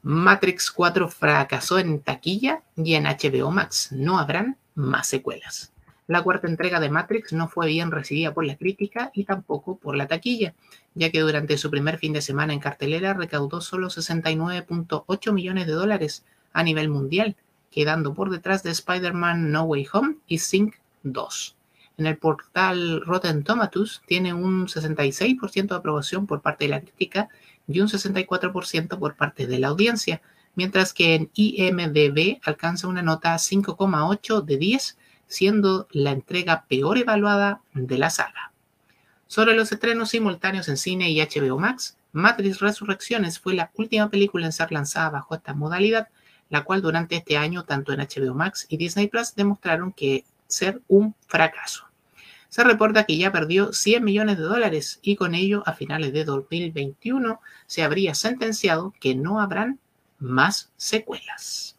Matrix 0.03 0.71
4 0.71 1.09
fracasó 1.09 1.79
en 1.79 2.01
taquilla 2.01 2.61
y 2.77 2.93
en 2.93 3.05
HBO 3.05 3.49
Max. 3.49 3.91
No 3.91 4.19
habrán 4.19 4.57
más 4.75 5.07
secuelas. 5.07 5.73
La 6.05 6.21
cuarta 6.21 6.47
entrega 6.47 6.79
de 6.79 6.89
Matrix 6.89 7.33
no 7.33 7.47
fue 7.47 7.67
bien 7.67 7.89
recibida 7.89 8.31
por 8.31 8.45
la 8.45 8.55
crítica 8.55 9.09
y 9.15 9.25
tampoco 9.25 9.77
por 9.77 9.95
la 9.95 10.07
taquilla, 10.07 10.53
ya 10.93 11.09
que 11.11 11.21
durante 11.21 11.57
su 11.57 11.71
primer 11.71 11.97
fin 11.97 12.13
de 12.13 12.21
semana 12.21 12.53
en 12.53 12.59
cartelera 12.59 13.13
recaudó 13.13 13.61
solo 13.61 13.87
69.8 13.89 15.33
millones 15.33 15.65
de 15.65 15.73
dólares 15.73 16.23
a 16.53 16.63
nivel 16.63 16.89
mundial, 16.89 17.35
quedando 17.71 18.13
por 18.13 18.29
detrás 18.29 18.63
de 18.63 18.71
Spider-Man 18.71 19.51
No 19.51 19.63
Way 19.63 19.87
Home 19.93 20.15
y 20.27 20.39
Sync 20.39 20.75
2. 21.03 21.55
En 21.97 22.05
el 22.05 22.17
portal 22.17 23.01
Rotten 23.05 23.43
Tomatoes 23.43 24.01
tiene 24.05 24.33
un 24.33 24.67
66% 24.67 25.67
de 25.67 25.75
aprobación 25.75 26.27
por 26.27 26.41
parte 26.41 26.65
de 26.65 26.69
la 26.69 26.81
crítica 26.81 27.29
y 27.67 27.81
un 27.81 27.87
64% 27.87 28.97
por 28.97 29.15
parte 29.15 29.47
de 29.47 29.59
la 29.59 29.67
audiencia, 29.67 30.21
mientras 30.55 30.93
que 30.93 31.15
en 31.15 31.29
IMDB 31.33 32.39
alcanza 32.43 32.87
una 32.87 33.01
nota 33.01 33.35
5,8 33.35 34.43
de 34.43 34.57
10 34.57 34.97
siendo 35.27 35.87
la 35.91 36.11
entrega 36.11 36.65
peor 36.67 36.97
evaluada 36.97 37.61
de 37.73 37.97
la 37.97 38.09
saga. 38.09 38.51
Sobre 39.27 39.55
los 39.55 39.71
estrenos 39.71 40.09
simultáneos 40.09 40.67
en 40.69 40.77
cine 40.77 41.11
y 41.11 41.21
HBO 41.21 41.59
Max, 41.59 41.97
Matrix 42.11 42.59
Resurrecciones 42.59 43.39
fue 43.39 43.53
la 43.53 43.71
última 43.75 44.09
película 44.09 44.47
en 44.47 44.51
ser 44.51 44.71
lanzada 44.71 45.11
bajo 45.11 45.35
esta 45.35 45.53
modalidad, 45.53 46.07
la 46.49 46.63
cual 46.63 46.81
durante 46.81 47.15
este 47.15 47.37
año 47.37 47.63
tanto 47.63 47.93
en 47.93 47.99
HBO 47.99 48.33
Max 48.33 48.65
y 48.69 48.77
Disney 48.77 49.07
Plus 49.07 49.35
demostraron 49.35 49.93
que 49.93 50.25
ser 50.47 50.81
un 50.87 51.15
fracaso. 51.27 51.85
Se 52.49 52.63
reporta 52.63 53.05
que 53.05 53.17
ya 53.17 53.31
perdió 53.31 53.73
100 53.73 54.03
millones 54.03 54.37
de 54.37 54.43
dólares 54.43 54.99
y 55.03 55.15
con 55.15 55.35
ello 55.35 55.61
a 55.67 55.73
finales 55.73 56.13
de 56.13 56.25
2021 56.25 57.39
se 57.67 57.83
habría 57.83 58.15
sentenciado 58.15 58.93
que 58.99 59.13
no 59.13 59.39
habrán 59.39 59.79
más 60.17 60.71
secuelas. 60.75 61.77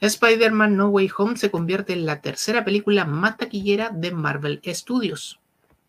Spider-Man 0.00 0.76
No 0.76 0.88
Way 0.88 1.10
Home 1.18 1.36
se 1.36 1.50
convierte 1.50 1.92
en 1.92 2.06
la 2.06 2.20
tercera 2.20 2.64
película 2.64 3.04
más 3.04 3.36
taquillera 3.36 3.90
de 3.90 4.10
Marvel 4.12 4.60
Studios. 4.66 5.38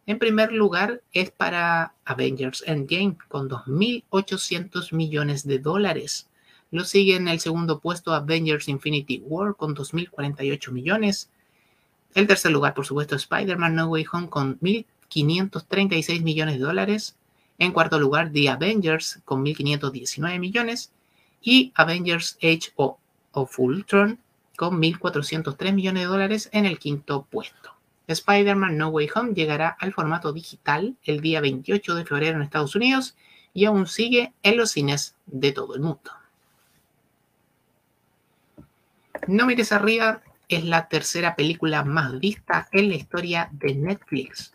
En 0.08 0.17
primer 0.17 0.51
lugar 0.51 1.01
es 1.13 1.29
para 1.29 1.93
Avengers 2.05 2.63
Endgame 2.65 3.17
con 3.27 3.50
2.800 3.50 4.93
millones 4.93 5.46
de 5.46 5.60
dólares. 5.60 6.27
Lo 6.72 6.86
sigue 6.86 7.15
en 7.15 7.27
el 7.27 7.39
segundo 7.39 7.79
puesto 7.79 8.13
Avengers 8.13 8.67
Infinity 8.67 9.22
War 9.25 9.55
con 9.55 9.75
2.048 9.75 10.72
millones. 10.72 11.29
El 12.15 12.27
tercer 12.27 12.51
lugar, 12.51 12.74
por 12.74 12.86
supuesto, 12.86 13.15
Spider-Man 13.15 13.75
No 13.75 13.88
Way 13.88 14.05
Home 14.12 14.29
con 14.29 14.60
1.536 14.60 16.24
millones 16.24 16.55
de 16.55 16.65
dólares. 16.65 17.15
En 17.60 17.72
cuarto 17.72 18.00
lugar, 18.00 18.31
The 18.31 18.50
Avengers 18.50 19.20
con 19.24 19.46
1.519 19.46 20.39
millones. 20.39 20.91
Y 21.43 21.72
Avengers 21.75 22.38
Age 22.41 22.72
of 23.34 23.60
Ultron 23.60 24.20
con 24.55 24.81
1.403 24.81 25.74
millones 25.74 26.03
de 26.03 26.08
dólares 26.08 26.50
en 26.53 26.65
el 26.65 26.79
quinto 26.79 27.27
puesto. 27.29 27.80
Spider-Man 28.08 28.77
No 28.77 28.89
Way 28.89 29.10
Home 29.15 29.34
llegará 29.34 29.70
al 29.79 29.93
formato 29.93 30.34
digital 30.34 30.96
el 31.03 31.22
día 31.22 31.41
28 31.41 31.96
de 31.96 32.05
febrero 32.05 32.38
en 32.38 32.43
Estados 32.43 32.75
Unidos 32.75 33.15
y 33.53 33.65
aún 33.65 33.88
sigue 33.88 34.34
en 34.43 34.58
los 34.58 34.72
cines 34.72 35.15
de 35.25 35.51
todo 35.51 35.75
el 35.75 35.81
mundo. 35.81 36.12
No 39.27 39.46
mires 39.46 39.72
arriba 39.72 40.22
es 40.48 40.65
la 40.65 40.88
tercera 40.89 41.36
película 41.36 41.84
más 41.84 42.20
vista 42.20 42.67
en 42.72 42.89
la 42.89 42.96
historia 42.96 43.50
de 43.51 43.75
Netflix. 43.75 44.51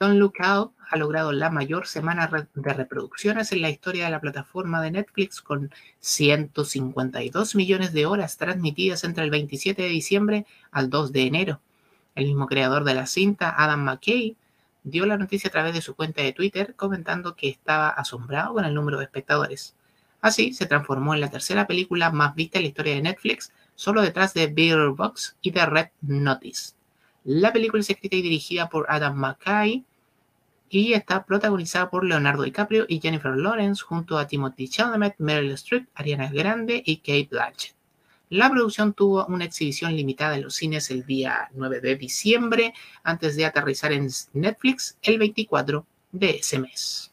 Don't 0.00 0.18
Look 0.18 0.34
Out 0.40 0.72
ha 0.90 0.96
logrado 0.96 1.32
la 1.32 1.50
mayor 1.50 1.86
semana 1.86 2.30
de 2.54 2.72
reproducciones 2.72 3.52
en 3.52 3.62
la 3.62 3.70
historia 3.70 4.06
de 4.06 4.10
la 4.10 4.20
plataforma 4.20 4.80
de 4.80 4.92
Netflix 4.92 5.40
con 5.40 5.70
152 6.00 7.54
millones 7.54 7.92
de 7.92 8.06
horas 8.06 8.36
transmitidas 8.36 9.04
entre 9.04 9.24
el 9.24 9.30
27 9.30 9.82
de 9.82 9.88
diciembre 9.88 10.46
al 10.70 10.88
2 10.88 11.12
de 11.12 11.22
enero. 11.22 11.60
El 12.18 12.26
mismo 12.26 12.48
creador 12.48 12.82
de 12.82 12.94
la 12.94 13.06
cinta, 13.06 13.54
Adam 13.56 13.84
McKay, 13.84 14.36
dio 14.82 15.06
la 15.06 15.16
noticia 15.16 15.46
a 15.46 15.52
través 15.52 15.72
de 15.72 15.80
su 15.80 15.94
cuenta 15.94 16.20
de 16.20 16.32
Twitter 16.32 16.74
comentando 16.74 17.36
que 17.36 17.48
estaba 17.48 17.90
asombrado 17.90 18.54
con 18.54 18.64
el 18.64 18.74
número 18.74 18.98
de 18.98 19.04
espectadores. 19.04 19.76
Así, 20.20 20.52
se 20.52 20.66
transformó 20.66 21.14
en 21.14 21.20
la 21.20 21.30
tercera 21.30 21.68
película 21.68 22.10
más 22.10 22.34
vista 22.34 22.58
en 22.58 22.64
la 22.64 22.70
historia 22.70 22.94
de 22.94 23.02
Netflix, 23.02 23.52
solo 23.76 24.02
detrás 24.02 24.34
de 24.34 24.48
Beer 24.48 24.88
Box 24.88 25.36
y 25.42 25.52
de 25.52 25.64
Red 25.64 25.90
Notice. 26.00 26.72
La 27.22 27.52
película 27.52 27.82
es 27.82 27.90
escrita 27.90 28.16
y 28.16 28.22
dirigida 28.22 28.68
por 28.68 28.86
Adam 28.88 29.14
McKay 29.14 29.84
y 30.70 30.94
está 30.94 31.24
protagonizada 31.24 31.88
por 31.88 32.04
Leonardo 32.04 32.42
DiCaprio 32.42 32.84
y 32.88 32.98
Jennifer 33.00 33.36
Lawrence 33.36 33.84
junto 33.84 34.18
a 34.18 34.26
Timothy 34.26 34.68
Chalamet, 34.68 35.14
Meryl 35.18 35.52
Streep, 35.52 35.88
Ariana 35.94 36.28
Grande 36.32 36.82
y 36.84 36.96
Kate 36.96 37.28
Blanchett. 37.30 37.77
La 38.30 38.50
producción 38.50 38.92
tuvo 38.92 39.24
una 39.26 39.46
exhibición 39.46 39.96
limitada 39.96 40.36
en 40.36 40.42
los 40.42 40.54
cines 40.54 40.90
el 40.90 41.06
día 41.06 41.48
9 41.54 41.80
de 41.80 41.96
diciembre, 41.96 42.74
antes 43.02 43.36
de 43.36 43.46
aterrizar 43.46 43.92
en 43.92 44.10
Netflix 44.34 44.98
el 45.02 45.18
24 45.18 45.86
de 46.12 46.30
ese 46.30 46.58
mes. 46.58 47.10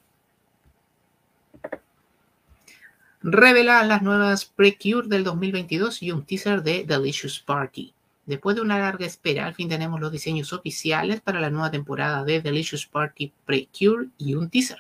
Revela 3.21 3.81
las 3.83 4.01
nuevas 4.01 4.45
Precure 4.45 5.07
del 5.07 5.23
2022 5.23 6.03
y 6.03 6.11
un 6.11 6.25
teaser 6.25 6.61
de 6.61 6.83
Delicious 6.83 7.39
Party. 7.39 7.93
Después 8.25 8.55
de 8.55 8.61
una 8.61 8.77
larga 8.77 9.05
espera, 9.05 9.45
al 9.45 9.55
fin 9.55 9.69
tenemos 9.69 9.99
los 10.01 10.11
diseños 10.11 10.51
oficiales 10.51 11.21
para 11.21 11.39
la 11.39 11.49
nueva 11.49 11.71
temporada 11.71 12.23
de 12.23 12.41
Delicious 12.41 12.85
Party 12.85 13.31
Precure 13.45 14.09
y 14.17 14.35
un 14.35 14.49
teaser. 14.49 14.79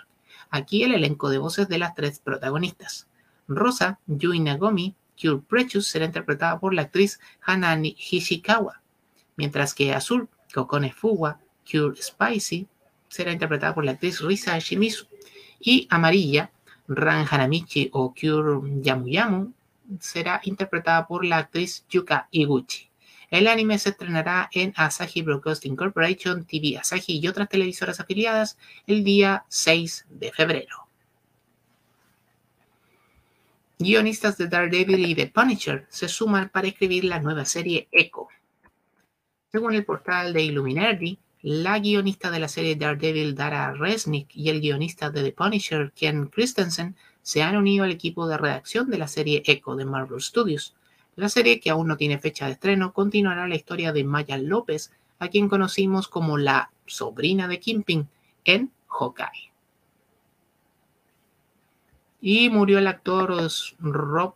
Aquí 0.49 0.83
el 0.83 0.93
elenco 0.93 1.29
de 1.29 1.37
voces 1.37 1.69
de 1.69 1.77
las 1.77 1.95
tres 1.95 2.19
protagonistas. 2.19 3.07
Rosa, 3.47 3.99
Yui 4.05 4.39
Nagomi, 4.39 4.95
Cure 5.19 5.41
Precious 5.47 5.87
será 5.87 6.05
interpretada 6.05 6.59
por 6.59 6.73
la 6.73 6.83
actriz 6.83 7.19
Hanani 7.41 7.95
Hishikawa, 7.97 8.81
mientras 9.35 9.73
que 9.73 9.93
Azul, 9.93 10.29
Kokone 10.53 10.91
Fuwa, 10.91 11.39
Cure 11.69 11.95
Spicy, 12.01 12.67
será 13.07 13.31
interpretada 13.31 13.73
por 13.73 13.85
la 13.85 13.91
actriz 13.91 14.21
Risa 14.21 14.57
Shimizu. 14.59 15.07
Y 15.59 15.87
Amarilla, 15.89 16.51
Ran 16.87 17.25
Hanamichi 17.29 17.89
o 17.93 18.13
Cure 18.13 18.61
Yamu 18.81 19.53
será 19.99 20.41
interpretada 20.43 21.07
por 21.07 21.25
la 21.25 21.37
actriz 21.37 21.85
Yuka 21.89 22.27
Iguchi. 22.31 22.89
El 23.29 23.47
anime 23.47 23.79
se 23.79 23.89
estrenará 23.89 24.49
en 24.53 24.73
Asahi 24.75 25.21
Broadcasting 25.21 25.75
Corporation, 25.75 26.45
TV 26.45 26.77
Asahi 26.77 27.19
y 27.19 27.27
otras 27.27 27.49
televisoras 27.49 27.99
afiliadas 27.99 28.57
el 28.85 29.03
día 29.03 29.45
6 29.49 30.05
de 30.09 30.31
febrero. 30.31 30.84
Guionistas 33.77 34.37
de 34.37 34.47
Daredevil 34.47 35.05
y 35.05 35.15
The 35.15 35.27
Punisher 35.27 35.85
se 35.89 36.07
suman 36.07 36.47
para 36.47 36.67
escribir 36.67 37.03
la 37.03 37.19
nueva 37.19 37.43
serie 37.43 37.89
Echo. 37.91 38.29
Según 39.51 39.73
el 39.73 39.83
portal 39.83 40.31
de 40.31 40.43
Illuminati, 40.43 41.19
la 41.41 41.77
guionista 41.79 42.31
de 42.31 42.39
la 42.39 42.47
serie 42.47 42.77
Daredevil, 42.77 43.35
Dara 43.35 43.73
Resnick, 43.73 44.29
y 44.33 44.47
el 44.47 44.61
guionista 44.61 45.09
de 45.09 45.23
The 45.23 45.33
Punisher, 45.33 45.91
Ken 45.91 46.27
Christensen, 46.27 46.95
se 47.21 47.43
han 47.43 47.57
unido 47.57 47.83
al 47.83 47.91
equipo 47.91 48.29
de 48.29 48.37
redacción 48.37 48.89
de 48.89 48.97
la 48.97 49.09
serie 49.09 49.43
Echo 49.45 49.75
de 49.75 49.83
Marvel 49.83 50.21
Studios. 50.21 50.73
La 51.17 51.27
serie, 51.27 51.59
que 51.59 51.69
aún 51.69 51.87
no 51.89 51.97
tiene 51.97 52.17
fecha 52.17 52.45
de 52.45 52.53
estreno, 52.53 52.93
continuará 52.93 53.45
la 53.45 53.55
historia 53.55 53.91
de 53.91 54.05
Maya 54.05 54.37
López, 54.37 54.93
a 55.19 55.27
quien 55.27 55.49
conocimos 55.49 56.07
como 56.07 56.37
la 56.37 56.71
sobrina 56.85 57.49
de 57.49 57.59
Kimping 57.59 58.07
en 58.45 58.71
Hawkeye. 58.87 59.54
Y 62.27 62.49
murió 62.49 62.79
el 62.79 62.87
actor 62.87 63.37
Rob, 63.81 64.33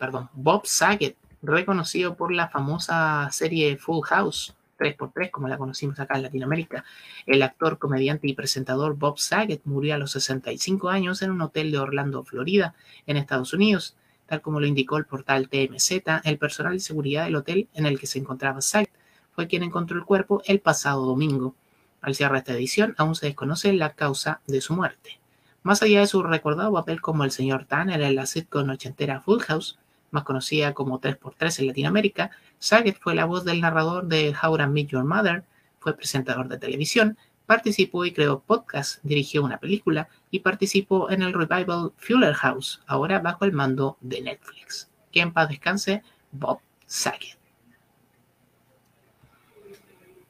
perdón, 0.00 0.30
Bob 0.32 0.62
Saget, 0.66 1.16
reconocido 1.42 2.16
por 2.16 2.32
la 2.32 2.48
famosa 2.48 3.28
serie 3.30 3.76
Full 3.76 4.04
House 4.06 4.56
3x3, 4.80 5.30
como 5.30 5.46
la 5.46 5.56
conocimos 5.56 6.00
acá 6.00 6.16
en 6.16 6.24
Latinoamérica. 6.24 6.84
El 7.26 7.44
actor, 7.44 7.78
comediante 7.78 8.26
y 8.26 8.34
presentador 8.34 8.96
Bob 8.96 9.20
Saget 9.20 9.60
murió 9.64 9.94
a 9.94 9.98
los 9.98 10.10
65 10.10 10.88
años 10.88 11.22
en 11.22 11.30
un 11.30 11.40
hotel 11.40 11.70
de 11.70 11.78
Orlando, 11.78 12.24
Florida, 12.24 12.74
en 13.06 13.16
Estados 13.16 13.52
Unidos. 13.52 13.94
Tal 14.26 14.40
como 14.40 14.58
lo 14.58 14.66
indicó 14.66 14.96
el 14.96 15.04
portal 15.04 15.48
TMZ, 15.48 16.02
el 16.24 16.36
personal 16.36 16.72
de 16.72 16.80
seguridad 16.80 17.26
del 17.26 17.36
hotel 17.36 17.68
en 17.74 17.86
el 17.86 18.00
que 18.00 18.08
se 18.08 18.18
encontraba 18.18 18.60
Saget 18.60 18.90
fue 19.30 19.46
quien 19.46 19.62
encontró 19.62 19.96
el 19.96 20.04
cuerpo 20.04 20.42
el 20.46 20.58
pasado 20.58 21.06
domingo. 21.06 21.54
Al 22.00 22.16
cierre 22.16 22.32
de 22.32 22.38
esta 22.40 22.54
edición, 22.54 22.96
aún 22.98 23.14
se 23.14 23.26
desconoce 23.26 23.72
la 23.72 23.94
causa 23.94 24.40
de 24.48 24.60
su 24.60 24.74
muerte. 24.74 25.19
Más 25.62 25.82
allá 25.82 26.00
de 26.00 26.06
su 26.06 26.22
recordado 26.22 26.72
papel 26.72 27.00
como 27.00 27.24
el 27.24 27.30
señor 27.30 27.66
Tanner 27.66 28.00
en 28.00 28.14
la 28.14 28.26
sitcom 28.26 28.70
ochentera 28.70 29.20
Full 29.20 29.40
House, 29.42 29.78
más 30.10 30.24
conocida 30.24 30.74
como 30.74 31.00
3x3 31.00 31.60
en 31.60 31.66
Latinoamérica, 31.66 32.30
Saget 32.58 32.98
fue 32.98 33.14
la 33.14 33.26
voz 33.26 33.44
del 33.44 33.60
narrador 33.60 34.06
de 34.06 34.34
How 34.42 34.56
to 34.56 34.66
Meet 34.66 34.88
Your 34.88 35.04
Mother, 35.04 35.44
fue 35.78 35.96
presentador 35.96 36.48
de 36.48 36.58
televisión, 36.58 37.16
participó 37.46 38.04
y 38.04 38.12
creó 38.12 38.40
podcast, 38.40 39.02
dirigió 39.02 39.42
una 39.42 39.58
película 39.58 40.08
y 40.30 40.40
participó 40.40 41.10
en 41.10 41.22
el 41.22 41.32
revival 41.32 41.92
Fuller 41.96 42.34
House, 42.34 42.80
ahora 42.86 43.18
bajo 43.18 43.44
el 43.44 43.52
mando 43.52 43.96
de 44.00 44.20
Netflix. 44.20 44.88
Que 45.10 45.20
en 45.20 45.32
paz 45.32 45.48
descanse, 45.48 46.02
Bob 46.30 46.60
Saget. 46.86 47.38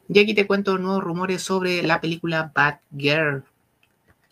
Y 0.08 0.18
aquí 0.18 0.34
te 0.34 0.46
cuento 0.46 0.76
nuevos 0.78 1.04
rumores 1.04 1.42
sobre 1.42 1.82
la 1.82 2.00
película 2.00 2.50
Bad 2.52 2.80
Girl. 2.96 3.44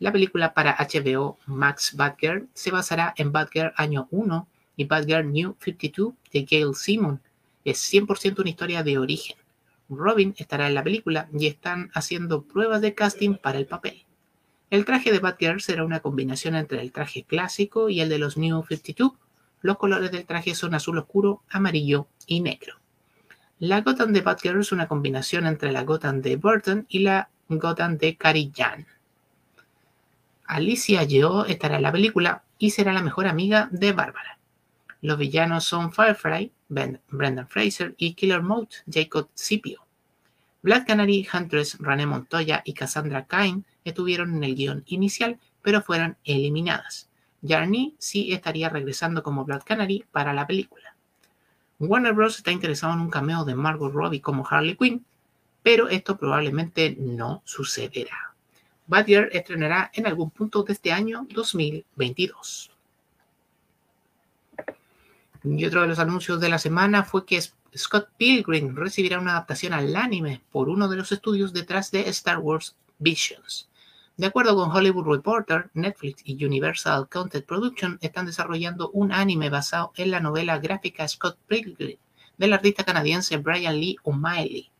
La 0.00 0.12
película 0.12 0.54
para 0.54 0.76
HBO 0.76 1.38
Max 1.46 1.96
Bad 1.96 2.14
Girl 2.20 2.48
se 2.54 2.70
basará 2.70 3.14
en 3.16 3.32
Bad 3.32 3.48
Girl 3.52 3.72
año 3.76 4.06
1 4.12 4.48
y 4.76 4.84
Bad 4.84 5.06
Girl 5.06 5.32
New 5.32 5.56
52 5.58 6.14
de 6.32 6.46
Gail 6.48 6.74
Simon. 6.76 7.20
Es 7.64 7.92
100% 7.92 8.38
una 8.38 8.50
historia 8.50 8.84
de 8.84 8.96
origen. 8.96 9.36
Robin 9.88 10.34
estará 10.38 10.68
en 10.68 10.74
la 10.74 10.84
película 10.84 11.28
y 11.36 11.48
están 11.48 11.90
haciendo 11.94 12.42
pruebas 12.42 12.80
de 12.80 12.94
casting 12.94 13.34
para 13.34 13.58
el 13.58 13.66
papel. 13.66 14.04
El 14.70 14.84
traje 14.84 15.10
de 15.10 15.18
Batgirl 15.18 15.60
será 15.60 15.84
una 15.84 15.98
combinación 15.98 16.54
entre 16.54 16.80
el 16.80 16.92
traje 16.92 17.24
clásico 17.24 17.88
y 17.88 18.00
el 18.00 18.08
de 18.08 18.18
los 18.18 18.36
New 18.36 18.62
52. 18.68 19.12
Los 19.62 19.78
colores 19.78 20.12
del 20.12 20.26
traje 20.26 20.54
son 20.54 20.74
azul 20.74 20.98
oscuro, 20.98 21.42
amarillo 21.50 22.06
y 22.26 22.40
negro. 22.40 22.76
La 23.58 23.80
Gotham 23.80 24.12
de 24.12 24.20
Batgirl 24.20 24.60
es 24.60 24.70
una 24.70 24.86
combinación 24.86 25.44
entre 25.46 25.72
la 25.72 25.82
Gotham 25.82 26.20
de 26.20 26.36
Burton 26.36 26.86
y 26.88 27.00
la 27.00 27.30
Gotham 27.48 27.98
de 27.98 28.16
Cary 28.16 28.52
Jan. 28.54 28.86
Alicia 30.48 31.02
Yeoh 31.02 31.44
estará 31.44 31.76
en 31.76 31.82
la 31.82 31.92
película 31.92 32.42
y 32.56 32.70
será 32.70 32.94
la 32.94 33.02
mejor 33.02 33.26
amiga 33.26 33.68
de 33.70 33.92
Bárbara. 33.92 34.38
Los 35.02 35.18
villanos 35.18 35.64
son 35.64 35.92
Firefly, 35.92 36.50
Brendan 36.68 37.48
Fraser 37.48 37.94
y 37.98 38.14
Killer 38.14 38.42
Mote, 38.42 38.76
Jacob 38.90 39.28
Scipio. 39.34 39.86
Black 40.62 40.86
Canary, 40.86 41.28
Huntress, 41.30 41.76
René 41.78 42.06
Montoya 42.06 42.62
y 42.64 42.72
Cassandra 42.72 43.26
Cain 43.26 43.66
estuvieron 43.84 44.36
en 44.36 44.42
el 44.42 44.54
guion 44.54 44.84
inicial, 44.86 45.38
pero 45.60 45.82
fueron 45.82 46.16
eliminadas. 46.24 47.10
Jarney 47.46 47.94
sí 47.98 48.32
estaría 48.32 48.70
regresando 48.70 49.22
como 49.22 49.44
Black 49.44 49.64
Canary 49.64 50.06
para 50.10 50.32
la 50.32 50.46
película. 50.46 50.96
Warner 51.78 52.14
Bros. 52.14 52.38
está 52.38 52.52
interesado 52.52 52.94
en 52.94 53.00
un 53.00 53.10
cameo 53.10 53.44
de 53.44 53.54
Margot 53.54 53.92
Robbie 53.92 54.22
como 54.22 54.48
Harley 54.48 54.76
Quinn, 54.76 55.04
pero 55.62 55.90
esto 55.90 56.16
probablemente 56.16 56.96
no 56.98 57.42
sucederá. 57.44 58.27
Batgirl 58.88 59.28
estrenará 59.32 59.90
en 59.94 60.06
algún 60.06 60.30
punto 60.30 60.62
de 60.62 60.72
este 60.72 60.92
año 60.92 61.26
2022. 61.30 62.70
Y 65.44 65.64
otro 65.64 65.82
de 65.82 65.88
los 65.88 65.98
anuncios 65.98 66.40
de 66.40 66.48
la 66.48 66.58
semana 66.58 67.04
fue 67.04 67.24
que 67.24 67.40
Scott 67.76 68.08
Pilgrim 68.16 68.74
recibirá 68.74 69.20
una 69.20 69.32
adaptación 69.32 69.74
al 69.74 69.94
anime 69.94 70.42
por 70.50 70.68
uno 70.68 70.88
de 70.88 70.96
los 70.96 71.12
estudios 71.12 71.52
detrás 71.52 71.90
de 71.90 72.08
Star 72.08 72.38
Wars 72.38 72.76
Visions. 72.98 73.68
De 74.16 74.26
acuerdo 74.26 74.56
con 74.56 74.74
Hollywood 74.74 75.06
Reporter, 75.06 75.70
Netflix 75.74 76.22
y 76.24 76.44
Universal 76.44 77.08
Content 77.08 77.46
Production 77.46 77.98
están 78.00 78.26
desarrollando 78.26 78.90
un 78.90 79.12
anime 79.12 79.48
basado 79.50 79.92
en 79.96 80.10
la 80.10 80.18
novela 80.18 80.58
gráfica 80.58 81.06
Scott 81.06 81.38
Pilgrim 81.46 81.98
del 82.38 82.52
artista 82.52 82.84
canadiense 82.84 83.36
Brian 83.36 83.78
Lee 83.78 83.96
O'Malley, 84.02 84.70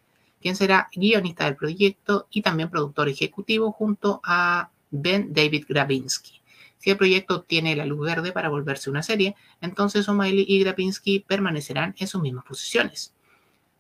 quien 0.41 0.57
será 0.57 0.89
guionista 0.95 1.45
del 1.45 1.57
proyecto 1.57 2.27
y 2.31 2.43
también 2.43 2.71
productor 2.71 3.09
ejecutivo 3.09 3.73
junto 3.73 4.21
a 4.25 4.71
Ben 4.91 5.33
David 5.33 5.67
Grabinski. 5.69 6.41
Si 6.79 6.91
el 6.91 6.97
proyecto 6.97 7.35
obtiene 7.37 7.75
la 7.77 7.85
luz 7.85 8.07
verde 8.07 8.33
para 8.33 8.49
volverse 8.49 8.89
una 8.89 9.03
serie, 9.03 9.35
entonces 9.61 10.09
O'Malley 10.09 10.45
y 10.49 10.61
Grabinski 10.61 11.21
permanecerán 11.21 11.95
en 11.99 12.07
sus 12.07 12.23
mismas 12.23 12.45
posiciones 12.45 13.13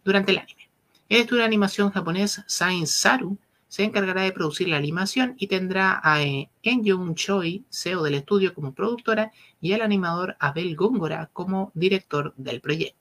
durante 0.04 0.32
el 0.32 0.38
anime. 0.38 0.68
El 1.08 1.20
estudio 1.20 1.40
de 1.40 1.46
animación 1.46 1.90
japonés 1.90 2.42
Science 2.46 2.92
Saru 2.92 3.38
se 3.68 3.84
encargará 3.84 4.22
de 4.22 4.32
producir 4.32 4.68
la 4.68 4.78
animación 4.78 5.36
y 5.38 5.46
tendrá 5.46 6.00
a 6.02 6.22
eh, 6.22 6.50
Enjung 6.62 7.14
Choi, 7.14 7.64
CEO 7.70 8.02
del 8.02 8.14
estudio, 8.14 8.54
como 8.54 8.72
productora 8.72 9.30
y 9.60 9.72
al 9.72 9.82
animador 9.82 10.36
Abel 10.40 10.74
Góngora 10.74 11.30
como 11.32 11.70
director 11.74 12.34
del 12.36 12.60
proyecto. 12.60 12.97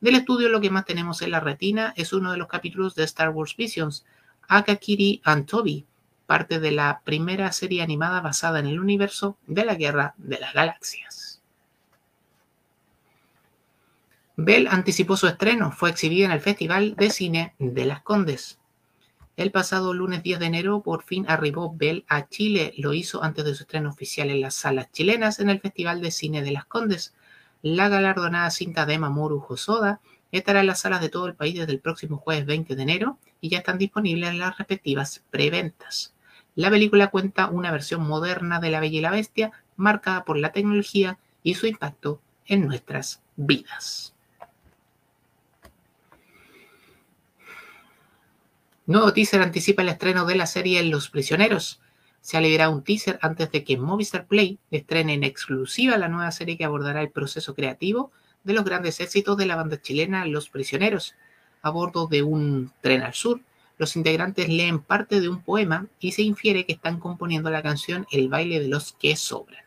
Del 0.00 0.14
estudio 0.14 0.48
lo 0.48 0.60
que 0.60 0.70
más 0.70 0.86
tenemos 0.86 1.20
en 1.22 1.30
la 1.30 1.40
retina 1.40 1.92
es 1.96 2.12
uno 2.12 2.32
de 2.32 2.38
los 2.38 2.48
capítulos 2.48 2.94
de 2.94 3.04
Star 3.04 3.30
Wars 3.30 3.54
Visions, 3.56 4.06
Akakiri 4.48 5.20
and 5.24 5.46
Toby, 5.46 5.84
parte 6.26 6.58
de 6.58 6.70
la 6.70 7.02
primera 7.04 7.52
serie 7.52 7.82
animada 7.82 8.20
basada 8.20 8.60
en 8.60 8.66
el 8.66 8.80
universo 8.80 9.36
de 9.46 9.64
la 9.64 9.74
Guerra 9.74 10.14
de 10.16 10.38
las 10.38 10.54
Galaxias. 10.54 11.42
Bell 14.36 14.68
anticipó 14.68 15.18
su 15.18 15.26
estreno, 15.26 15.70
fue 15.70 15.90
exhibida 15.90 16.24
en 16.24 16.32
el 16.32 16.40
Festival 16.40 16.96
de 16.96 17.10
Cine 17.10 17.54
de 17.58 17.84
Las 17.84 18.00
Condes. 18.02 18.58
El 19.36 19.50
pasado 19.50 19.92
lunes 19.92 20.22
10 20.22 20.38
de 20.38 20.46
enero 20.46 20.82
por 20.82 21.02
fin 21.02 21.26
arribó 21.28 21.74
Bell 21.74 22.04
a 22.08 22.28
Chile, 22.28 22.72
lo 22.78 22.94
hizo 22.94 23.22
antes 23.22 23.44
de 23.44 23.54
su 23.54 23.64
estreno 23.64 23.90
oficial 23.90 24.30
en 24.30 24.40
las 24.40 24.54
salas 24.54 24.90
chilenas 24.92 25.40
en 25.40 25.50
el 25.50 25.60
Festival 25.60 26.00
de 26.00 26.10
Cine 26.10 26.42
de 26.42 26.52
Las 26.52 26.64
Condes 26.64 27.14
la 27.62 27.88
galardonada 27.88 28.50
cinta 28.50 28.86
de 28.86 28.98
Mamoru 28.98 29.44
Hosoda 29.48 30.00
estará 30.32 30.60
en 30.60 30.66
las 30.66 30.80
salas 30.80 31.00
de 31.00 31.08
todo 31.08 31.26
el 31.26 31.34
país 31.34 31.54
desde 31.54 31.72
el 31.72 31.80
próximo 31.80 32.16
jueves 32.16 32.46
20 32.46 32.76
de 32.76 32.82
enero 32.82 33.18
y 33.40 33.48
ya 33.48 33.58
están 33.58 33.78
disponibles 33.78 34.34
las 34.34 34.56
respectivas 34.58 35.22
preventas. 35.30 36.14
La 36.54 36.70
película 36.70 37.08
cuenta 37.08 37.48
una 37.48 37.70
versión 37.70 38.06
moderna 38.06 38.60
de 38.60 38.70
La 38.70 38.80
Bella 38.80 38.98
y 38.98 39.02
la 39.02 39.10
Bestia, 39.10 39.52
marcada 39.76 40.24
por 40.24 40.36
la 40.36 40.52
tecnología 40.52 41.18
y 41.42 41.54
su 41.54 41.66
impacto 41.66 42.20
en 42.46 42.66
nuestras 42.66 43.22
vidas. 43.36 44.14
Nuevo 48.86 49.12
teaser 49.12 49.40
anticipa 49.40 49.82
el 49.82 49.88
estreno 49.88 50.26
de 50.26 50.34
la 50.34 50.46
serie 50.46 50.82
Los 50.82 51.10
Prisioneros. 51.10 51.80
Se 52.20 52.36
ha 52.36 52.68
un 52.68 52.84
teaser 52.84 53.18
antes 53.22 53.50
de 53.50 53.64
que 53.64 53.78
Movistar 53.78 54.26
Play 54.26 54.58
estrene 54.70 55.14
en 55.14 55.24
exclusiva 55.24 55.96
la 55.96 56.08
nueva 56.08 56.30
serie 56.32 56.58
que 56.58 56.64
abordará 56.64 57.00
el 57.00 57.10
proceso 57.10 57.54
creativo 57.54 58.12
de 58.44 58.52
los 58.52 58.64
grandes 58.64 59.00
éxitos 59.00 59.36
de 59.36 59.46
la 59.46 59.56
banda 59.56 59.80
chilena 59.80 60.26
Los 60.26 60.48
Prisioneros. 60.48 61.14
A 61.62 61.70
bordo 61.70 62.06
de 62.06 62.22
un 62.22 62.72
tren 62.80 63.02
al 63.02 63.14
sur, 63.14 63.40
los 63.78 63.96
integrantes 63.96 64.48
leen 64.48 64.80
parte 64.80 65.20
de 65.20 65.28
un 65.28 65.42
poema 65.42 65.86
y 65.98 66.12
se 66.12 66.22
infiere 66.22 66.66
que 66.66 66.72
están 66.72 67.00
componiendo 67.00 67.50
la 67.50 67.62
canción 67.62 68.06
El 68.10 68.28
baile 68.28 68.60
de 68.60 68.68
los 68.68 68.92
que 68.92 69.16
sobran. 69.16 69.64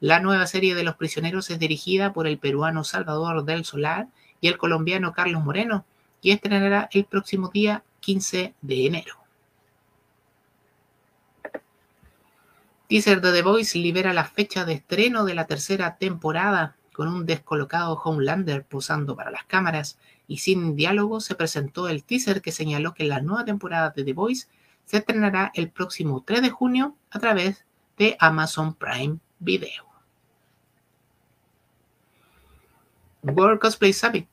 La 0.00 0.20
nueva 0.20 0.46
serie 0.46 0.74
de 0.74 0.84
Los 0.84 0.96
Prisioneros 0.96 1.50
es 1.50 1.58
dirigida 1.58 2.12
por 2.12 2.26
el 2.26 2.38
peruano 2.38 2.82
Salvador 2.82 3.44
del 3.44 3.64
Solar 3.64 4.08
y 4.40 4.48
el 4.48 4.58
colombiano 4.58 5.12
Carlos 5.12 5.44
Moreno 5.44 5.84
y 6.22 6.30
estrenará 6.30 6.88
el 6.92 7.04
próximo 7.04 7.50
día 7.52 7.84
15 8.00 8.54
de 8.62 8.86
enero. 8.86 9.21
Teaser 12.92 13.22
de 13.22 13.32
The 13.32 13.40
Voice 13.40 13.78
libera 13.78 14.12
la 14.12 14.26
fecha 14.26 14.66
de 14.66 14.74
estreno 14.74 15.24
de 15.24 15.34
la 15.34 15.46
tercera 15.46 15.96
temporada 15.96 16.76
con 16.92 17.08
un 17.08 17.24
descolocado 17.24 17.94
Homelander 17.94 18.66
posando 18.66 19.16
para 19.16 19.30
las 19.30 19.44
cámaras 19.44 19.98
y 20.28 20.36
sin 20.36 20.76
diálogo 20.76 21.20
se 21.20 21.34
presentó 21.34 21.88
el 21.88 22.04
teaser 22.04 22.42
que 22.42 22.52
señaló 22.52 22.92
que 22.92 23.04
la 23.04 23.22
nueva 23.22 23.46
temporada 23.46 23.94
de 23.96 24.04
The 24.04 24.12
Voice 24.12 24.46
se 24.84 24.98
estrenará 24.98 25.52
el 25.54 25.70
próximo 25.70 26.22
3 26.22 26.42
de 26.42 26.50
junio 26.50 26.94
a 27.10 27.18
través 27.18 27.64
de 27.96 28.14
Amazon 28.20 28.74
Prime 28.74 29.16
Video. 29.38 29.86
World 33.22 33.58
Cosplay 33.58 33.94
Summit 33.94 34.28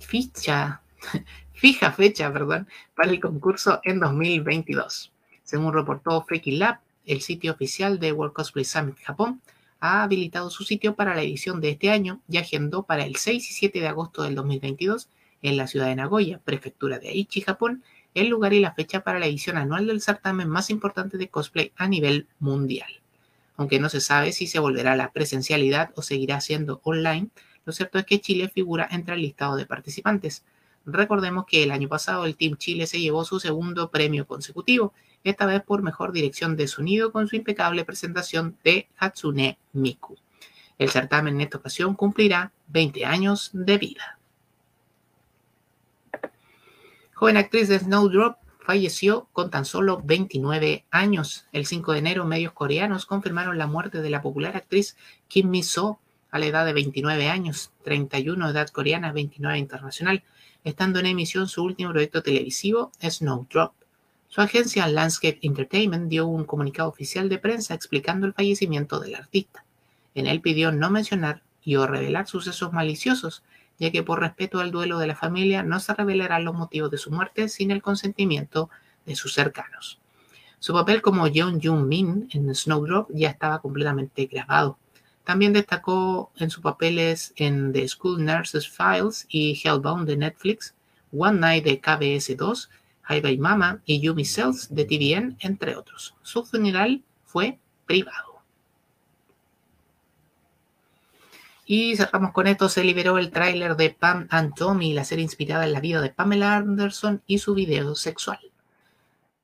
ficha, 0.00 0.82
fija 1.52 1.92
fecha 1.92 2.32
perdón, 2.32 2.66
para 2.96 3.12
el 3.12 3.20
concurso 3.20 3.80
en 3.84 4.00
2022. 4.00 5.12
Según 5.44 5.72
reportó 5.72 6.24
Freaky 6.24 6.56
Lab, 6.56 6.80
el 7.06 7.20
sitio 7.20 7.52
oficial 7.52 7.98
de 7.98 8.12
World 8.12 8.32
Cosplay 8.32 8.64
Summit 8.64 8.98
Japón 9.02 9.40
ha 9.80 10.02
habilitado 10.02 10.50
su 10.50 10.64
sitio 10.64 10.94
para 10.94 11.14
la 11.14 11.22
edición 11.22 11.60
de 11.60 11.70
este 11.70 11.90
año 11.90 12.20
y 12.28 12.38
agendó 12.38 12.84
para 12.84 13.04
el 13.04 13.16
6 13.16 13.50
y 13.50 13.52
7 13.52 13.80
de 13.80 13.88
agosto 13.88 14.22
del 14.22 14.34
2022 14.34 15.08
en 15.42 15.56
la 15.58 15.66
ciudad 15.66 15.86
de 15.86 15.96
Nagoya, 15.96 16.40
prefectura 16.42 16.98
de 16.98 17.10
Aichi, 17.10 17.42
Japón, 17.42 17.84
el 18.14 18.28
lugar 18.28 18.54
y 18.54 18.60
la 18.60 18.72
fecha 18.72 19.04
para 19.04 19.18
la 19.18 19.26
edición 19.26 19.58
anual 19.58 19.86
del 19.86 20.00
certamen 20.00 20.48
más 20.48 20.70
importante 20.70 21.18
de 21.18 21.28
cosplay 21.28 21.72
a 21.76 21.86
nivel 21.86 22.28
mundial. 22.38 22.88
Aunque 23.56 23.78
no 23.78 23.88
se 23.88 24.00
sabe 24.00 24.32
si 24.32 24.46
se 24.46 24.58
volverá 24.58 24.92
a 24.92 24.96
la 24.96 25.12
presencialidad 25.12 25.90
o 25.96 26.02
seguirá 26.02 26.40
siendo 26.40 26.80
online, 26.84 27.28
lo 27.64 27.72
cierto 27.72 27.98
es 27.98 28.06
que 28.06 28.20
Chile 28.20 28.48
figura 28.48 28.88
entre 28.90 29.14
el 29.14 29.22
listado 29.22 29.56
de 29.56 29.66
participantes. 29.66 30.44
Recordemos 30.86 31.46
que 31.46 31.62
el 31.62 31.70
año 31.70 31.88
pasado 31.88 32.24
el 32.26 32.36
Team 32.36 32.56
Chile 32.56 32.86
se 32.86 33.00
llevó 33.00 33.24
su 33.24 33.40
segundo 33.40 33.90
premio 33.90 34.26
consecutivo, 34.26 34.92
esta 35.24 35.46
vez 35.46 35.62
por 35.62 35.82
mejor 35.82 36.12
dirección 36.12 36.56
de 36.56 36.68
sonido 36.68 37.10
con 37.10 37.26
su 37.26 37.36
impecable 37.36 37.84
presentación 37.84 38.56
de 38.62 38.88
Hatsune 38.98 39.58
Miku. 39.72 40.16
El 40.78 40.90
certamen 40.90 41.34
en 41.34 41.40
esta 41.40 41.58
ocasión 41.58 41.94
cumplirá 41.94 42.52
20 42.68 43.04
años 43.06 43.50
de 43.52 43.78
vida. 43.78 44.18
Joven 47.14 47.36
actriz 47.36 47.68
de 47.68 47.78
Snowdrop 47.78 48.36
falleció 48.60 49.28
con 49.32 49.50
tan 49.50 49.64
solo 49.64 50.00
29 50.04 50.84
años. 50.90 51.46
El 51.52 51.66
5 51.66 51.92
de 51.92 51.98
enero, 51.98 52.24
medios 52.24 52.52
coreanos 52.52 53.06
confirmaron 53.06 53.58
la 53.58 53.66
muerte 53.66 54.00
de 54.00 54.10
la 54.10 54.22
popular 54.22 54.56
actriz 54.56 54.96
Kim 55.28 55.50
Mi-so 55.50 56.00
a 56.30 56.38
la 56.38 56.46
edad 56.46 56.66
de 56.66 56.72
29 56.72 57.28
años, 57.28 57.70
31 57.84 58.50
edad 58.50 58.68
coreana, 58.68 59.12
29 59.12 59.58
internacional, 59.58 60.24
estando 60.64 60.98
en 60.98 61.06
emisión 61.06 61.46
su 61.46 61.62
último 61.62 61.92
proyecto 61.92 62.22
televisivo, 62.22 62.90
Snowdrop. 63.00 63.72
Su 64.34 64.40
agencia 64.40 64.88
Landscape 64.88 65.38
Entertainment 65.42 66.08
dio 66.08 66.26
un 66.26 66.42
comunicado 66.44 66.88
oficial 66.88 67.28
de 67.28 67.38
prensa 67.38 67.72
explicando 67.72 68.26
el 68.26 68.32
fallecimiento 68.32 68.98
del 68.98 69.14
artista. 69.14 69.64
En 70.12 70.26
él 70.26 70.40
pidió 70.40 70.72
no 70.72 70.90
mencionar 70.90 71.44
y 71.62 71.76
o 71.76 71.86
revelar 71.86 72.26
sucesos 72.26 72.72
maliciosos, 72.72 73.44
ya 73.78 73.92
que 73.92 74.02
por 74.02 74.18
respeto 74.18 74.58
al 74.58 74.72
duelo 74.72 74.98
de 74.98 75.06
la 75.06 75.14
familia 75.14 75.62
no 75.62 75.78
se 75.78 75.94
revelarán 75.94 76.44
los 76.44 76.56
motivos 76.56 76.90
de 76.90 76.98
su 76.98 77.12
muerte 77.12 77.48
sin 77.48 77.70
el 77.70 77.80
consentimiento 77.80 78.70
de 79.06 79.14
sus 79.14 79.34
cercanos. 79.34 80.00
Su 80.58 80.72
papel 80.72 81.00
como 81.00 81.28
Jeon 81.28 81.60
Jung 81.62 81.86
Min 81.86 82.28
en 82.32 82.52
Snowdrop 82.52 83.10
ya 83.14 83.30
estaba 83.30 83.60
completamente 83.60 84.26
grabado. 84.26 84.78
También 85.22 85.52
destacó 85.52 86.32
en 86.38 86.50
sus 86.50 86.60
papeles 86.60 87.32
en 87.36 87.72
The 87.72 87.86
School 87.86 88.24
Nurses 88.24 88.68
Files 88.68 89.26
y 89.28 89.62
Hellbound 89.62 90.08
de 90.08 90.16
Netflix, 90.16 90.74
One 91.12 91.38
Night 91.38 91.62
de 91.62 91.80
KBS2, 91.80 92.68
Hi 93.08 93.20
Bye 93.20 93.38
Mama 93.38 93.82
y 93.84 94.00
Yumi 94.00 94.24
Cells 94.24 94.74
de 94.74 94.84
TVN, 94.84 95.36
entre 95.40 95.76
otros. 95.76 96.14
Su 96.22 96.44
funeral 96.44 97.02
fue 97.24 97.58
privado. 97.86 98.34
Y 101.66 101.96
cerramos 101.96 102.32
con 102.32 102.46
esto, 102.46 102.68
se 102.68 102.84
liberó 102.84 103.16
el 103.16 103.30
tráiler 103.30 103.76
de 103.76 103.90
Pam 103.90 104.26
and 104.30 104.54
Tommy, 104.54 104.92
la 104.92 105.04
serie 105.04 105.24
inspirada 105.24 105.64
en 105.64 105.72
la 105.72 105.80
vida 105.80 106.02
de 106.02 106.10
Pamela 106.10 106.56
Anderson 106.56 107.22
y 107.26 107.38
su 107.38 107.54
video 107.54 107.94
sexual. 107.94 108.40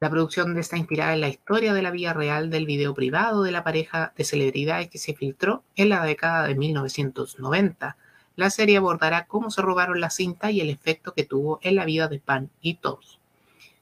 La 0.00 0.08
producción 0.08 0.56
está 0.58 0.76
inspirada 0.76 1.14
en 1.14 1.20
la 1.20 1.28
historia 1.28 1.74
de 1.74 1.82
la 1.82 1.90
vida 1.90 2.14
real 2.14 2.48
del 2.48 2.64
video 2.66 2.94
privado 2.94 3.42
de 3.42 3.52
la 3.52 3.64
pareja 3.64 4.14
de 4.16 4.24
celebridades 4.24 4.88
que 4.88 4.98
se 4.98 5.14
filtró 5.14 5.62
en 5.76 5.90
la 5.90 6.04
década 6.04 6.46
de 6.46 6.54
1990. 6.54 7.96
La 8.36 8.50
serie 8.50 8.78
abordará 8.78 9.26
cómo 9.26 9.50
se 9.50 9.60
robaron 9.60 10.00
la 10.00 10.08
cinta 10.08 10.50
y 10.50 10.60
el 10.62 10.70
efecto 10.70 11.12
que 11.12 11.24
tuvo 11.24 11.58
en 11.62 11.74
la 11.76 11.84
vida 11.84 12.08
de 12.08 12.18
Pan 12.18 12.50
y 12.62 12.76
Tommy. 12.76 13.19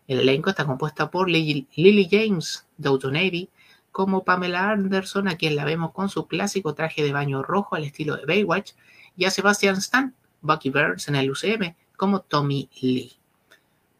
El 0.08 0.20
elenco 0.20 0.50
está 0.50 0.64
compuesto 0.64 1.10
por 1.10 1.28
Lily 1.28 2.08
James, 2.10 2.66
Downton 2.78 3.12
Navy, 3.12 3.50
como 3.92 4.24
Pamela 4.24 4.70
Anderson, 4.70 5.28
a 5.28 5.36
quien 5.36 5.54
la 5.54 5.66
vemos 5.66 5.92
con 5.92 6.08
su 6.08 6.26
clásico 6.26 6.74
traje 6.74 7.02
de 7.02 7.12
baño 7.12 7.42
rojo 7.42 7.76
al 7.76 7.84
estilo 7.84 8.16
de 8.16 8.24
Baywatch, 8.24 8.72
y 9.16 9.26
a 9.26 9.30
Sebastian 9.30 9.76
Stan, 9.76 10.14
Bucky 10.40 10.70
Burns 10.70 11.08
en 11.08 11.16
el 11.16 11.30
UCM, 11.30 11.74
como 11.96 12.20
Tommy 12.22 12.70
Lee. 12.80 13.18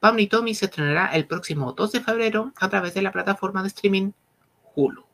Pam 0.01 0.19
y 0.19 0.29
Tommy 0.29 0.55
se 0.55 0.67
estrenará 0.67 1.09
el 1.09 1.27
próximo 1.27 1.73
2 1.73 1.93
de 1.93 2.01
febrero 2.01 2.53
a 2.59 2.69
través 2.69 2.95
de 2.95 3.03
la 3.03 3.13
plataforma 3.13 3.63
de 3.63 3.69
streaming 3.69 4.13
Hulu. 4.75 5.05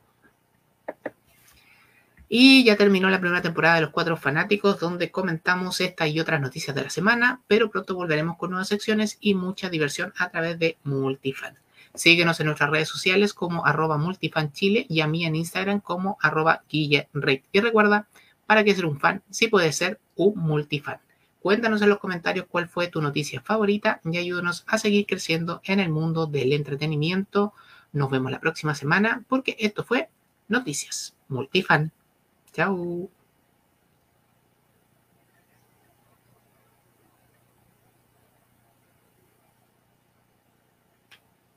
Y 2.27 2.63
ya 2.63 2.75
terminó 2.75 3.09
la 3.09 3.19
primera 3.19 3.41
temporada 3.41 3.75
de 3.75 3.81
Los 3.81 3.91
Cuatro 3.91 4.17
Fanáticos, 4.17 4.79
donde 4.79 5.11
comentamos 5.11 5.79
esta 5.79 6.07
y 6.07 6.19
otras 6.19 6.41
noticias 6.41 6.75
de 6.75 6.83
la 6.83 6.89
semana, 6.89 7.41
pero 7.47 7.69
pronto 7.69 7.93
volveremos 7.93 8.37
con 8.37 8.49
nuevas 8.49 8.67
secciones 8.67 9.17
y 9.19 9.35
mucha 9.35 9.69
diversión 9.69 10.13
a 10.17 10.29
través 10.29 10.57
de 10.57 10.77
Multifan. 10.83 11.57
Síguenos 11.93 12.39
en 12.39 12.47
nuestras 12.47 12.69
redes 12.69 12.89
sociales 12.89 13.33
como 13.33 13.65
arroba 13.65 13.97
multifanchile 13.97 14.85
y 14.89 14.99
a 14.99 15.07
mí 15.07 15.25
en 15.25 15.35
Instagram 15.35 15.79
como 15.79 16.17
arroba 16.21 16.63
Y 16.69 17.01
recuerda, 17.13 18.07
para 18.45 18.63
que 18.63 18.75
ser 18.75 18.85
un 18.85 18.99
fan, 18.99 19.23
sí 19.29 19.47
puede 19.47 19.71
ser 19.71 19.99
un 20.15 20.37
multifan. 20.37 20.99
Cuéntanos 21.39 21.81
en 21.81 21.89
los 21.89 21.99
comentarios 21.99 22.47
cuál 22.49 22.67
fue 22.67 22.87
tu 22.87 23.01
noticia 23.01 23.39
favorita 23.39 24.01
y 24.03 24.17
ayúdanos 24.17 24.65
a 24.67 24.77
seguir 24.77 25.05
creciendo 25.05 25.61
en 25.63 25.79
el 25.79 25.89
mundo 25.89 26.25
del 26.25 26.53
entretenimiento. 26.53 27.53
Nos 27.93 28.09
vemos 28.09 28.31
la 28.31 28.39
próxima 28.39 28.75
semana 28.75 29.23
porque 29.29 29.55
esto 29.59 29.83
fue 29.83 30.09
Noticias 30.47 31.15
Multifan. 31.27 31.91
Ciao. 32.55 33.14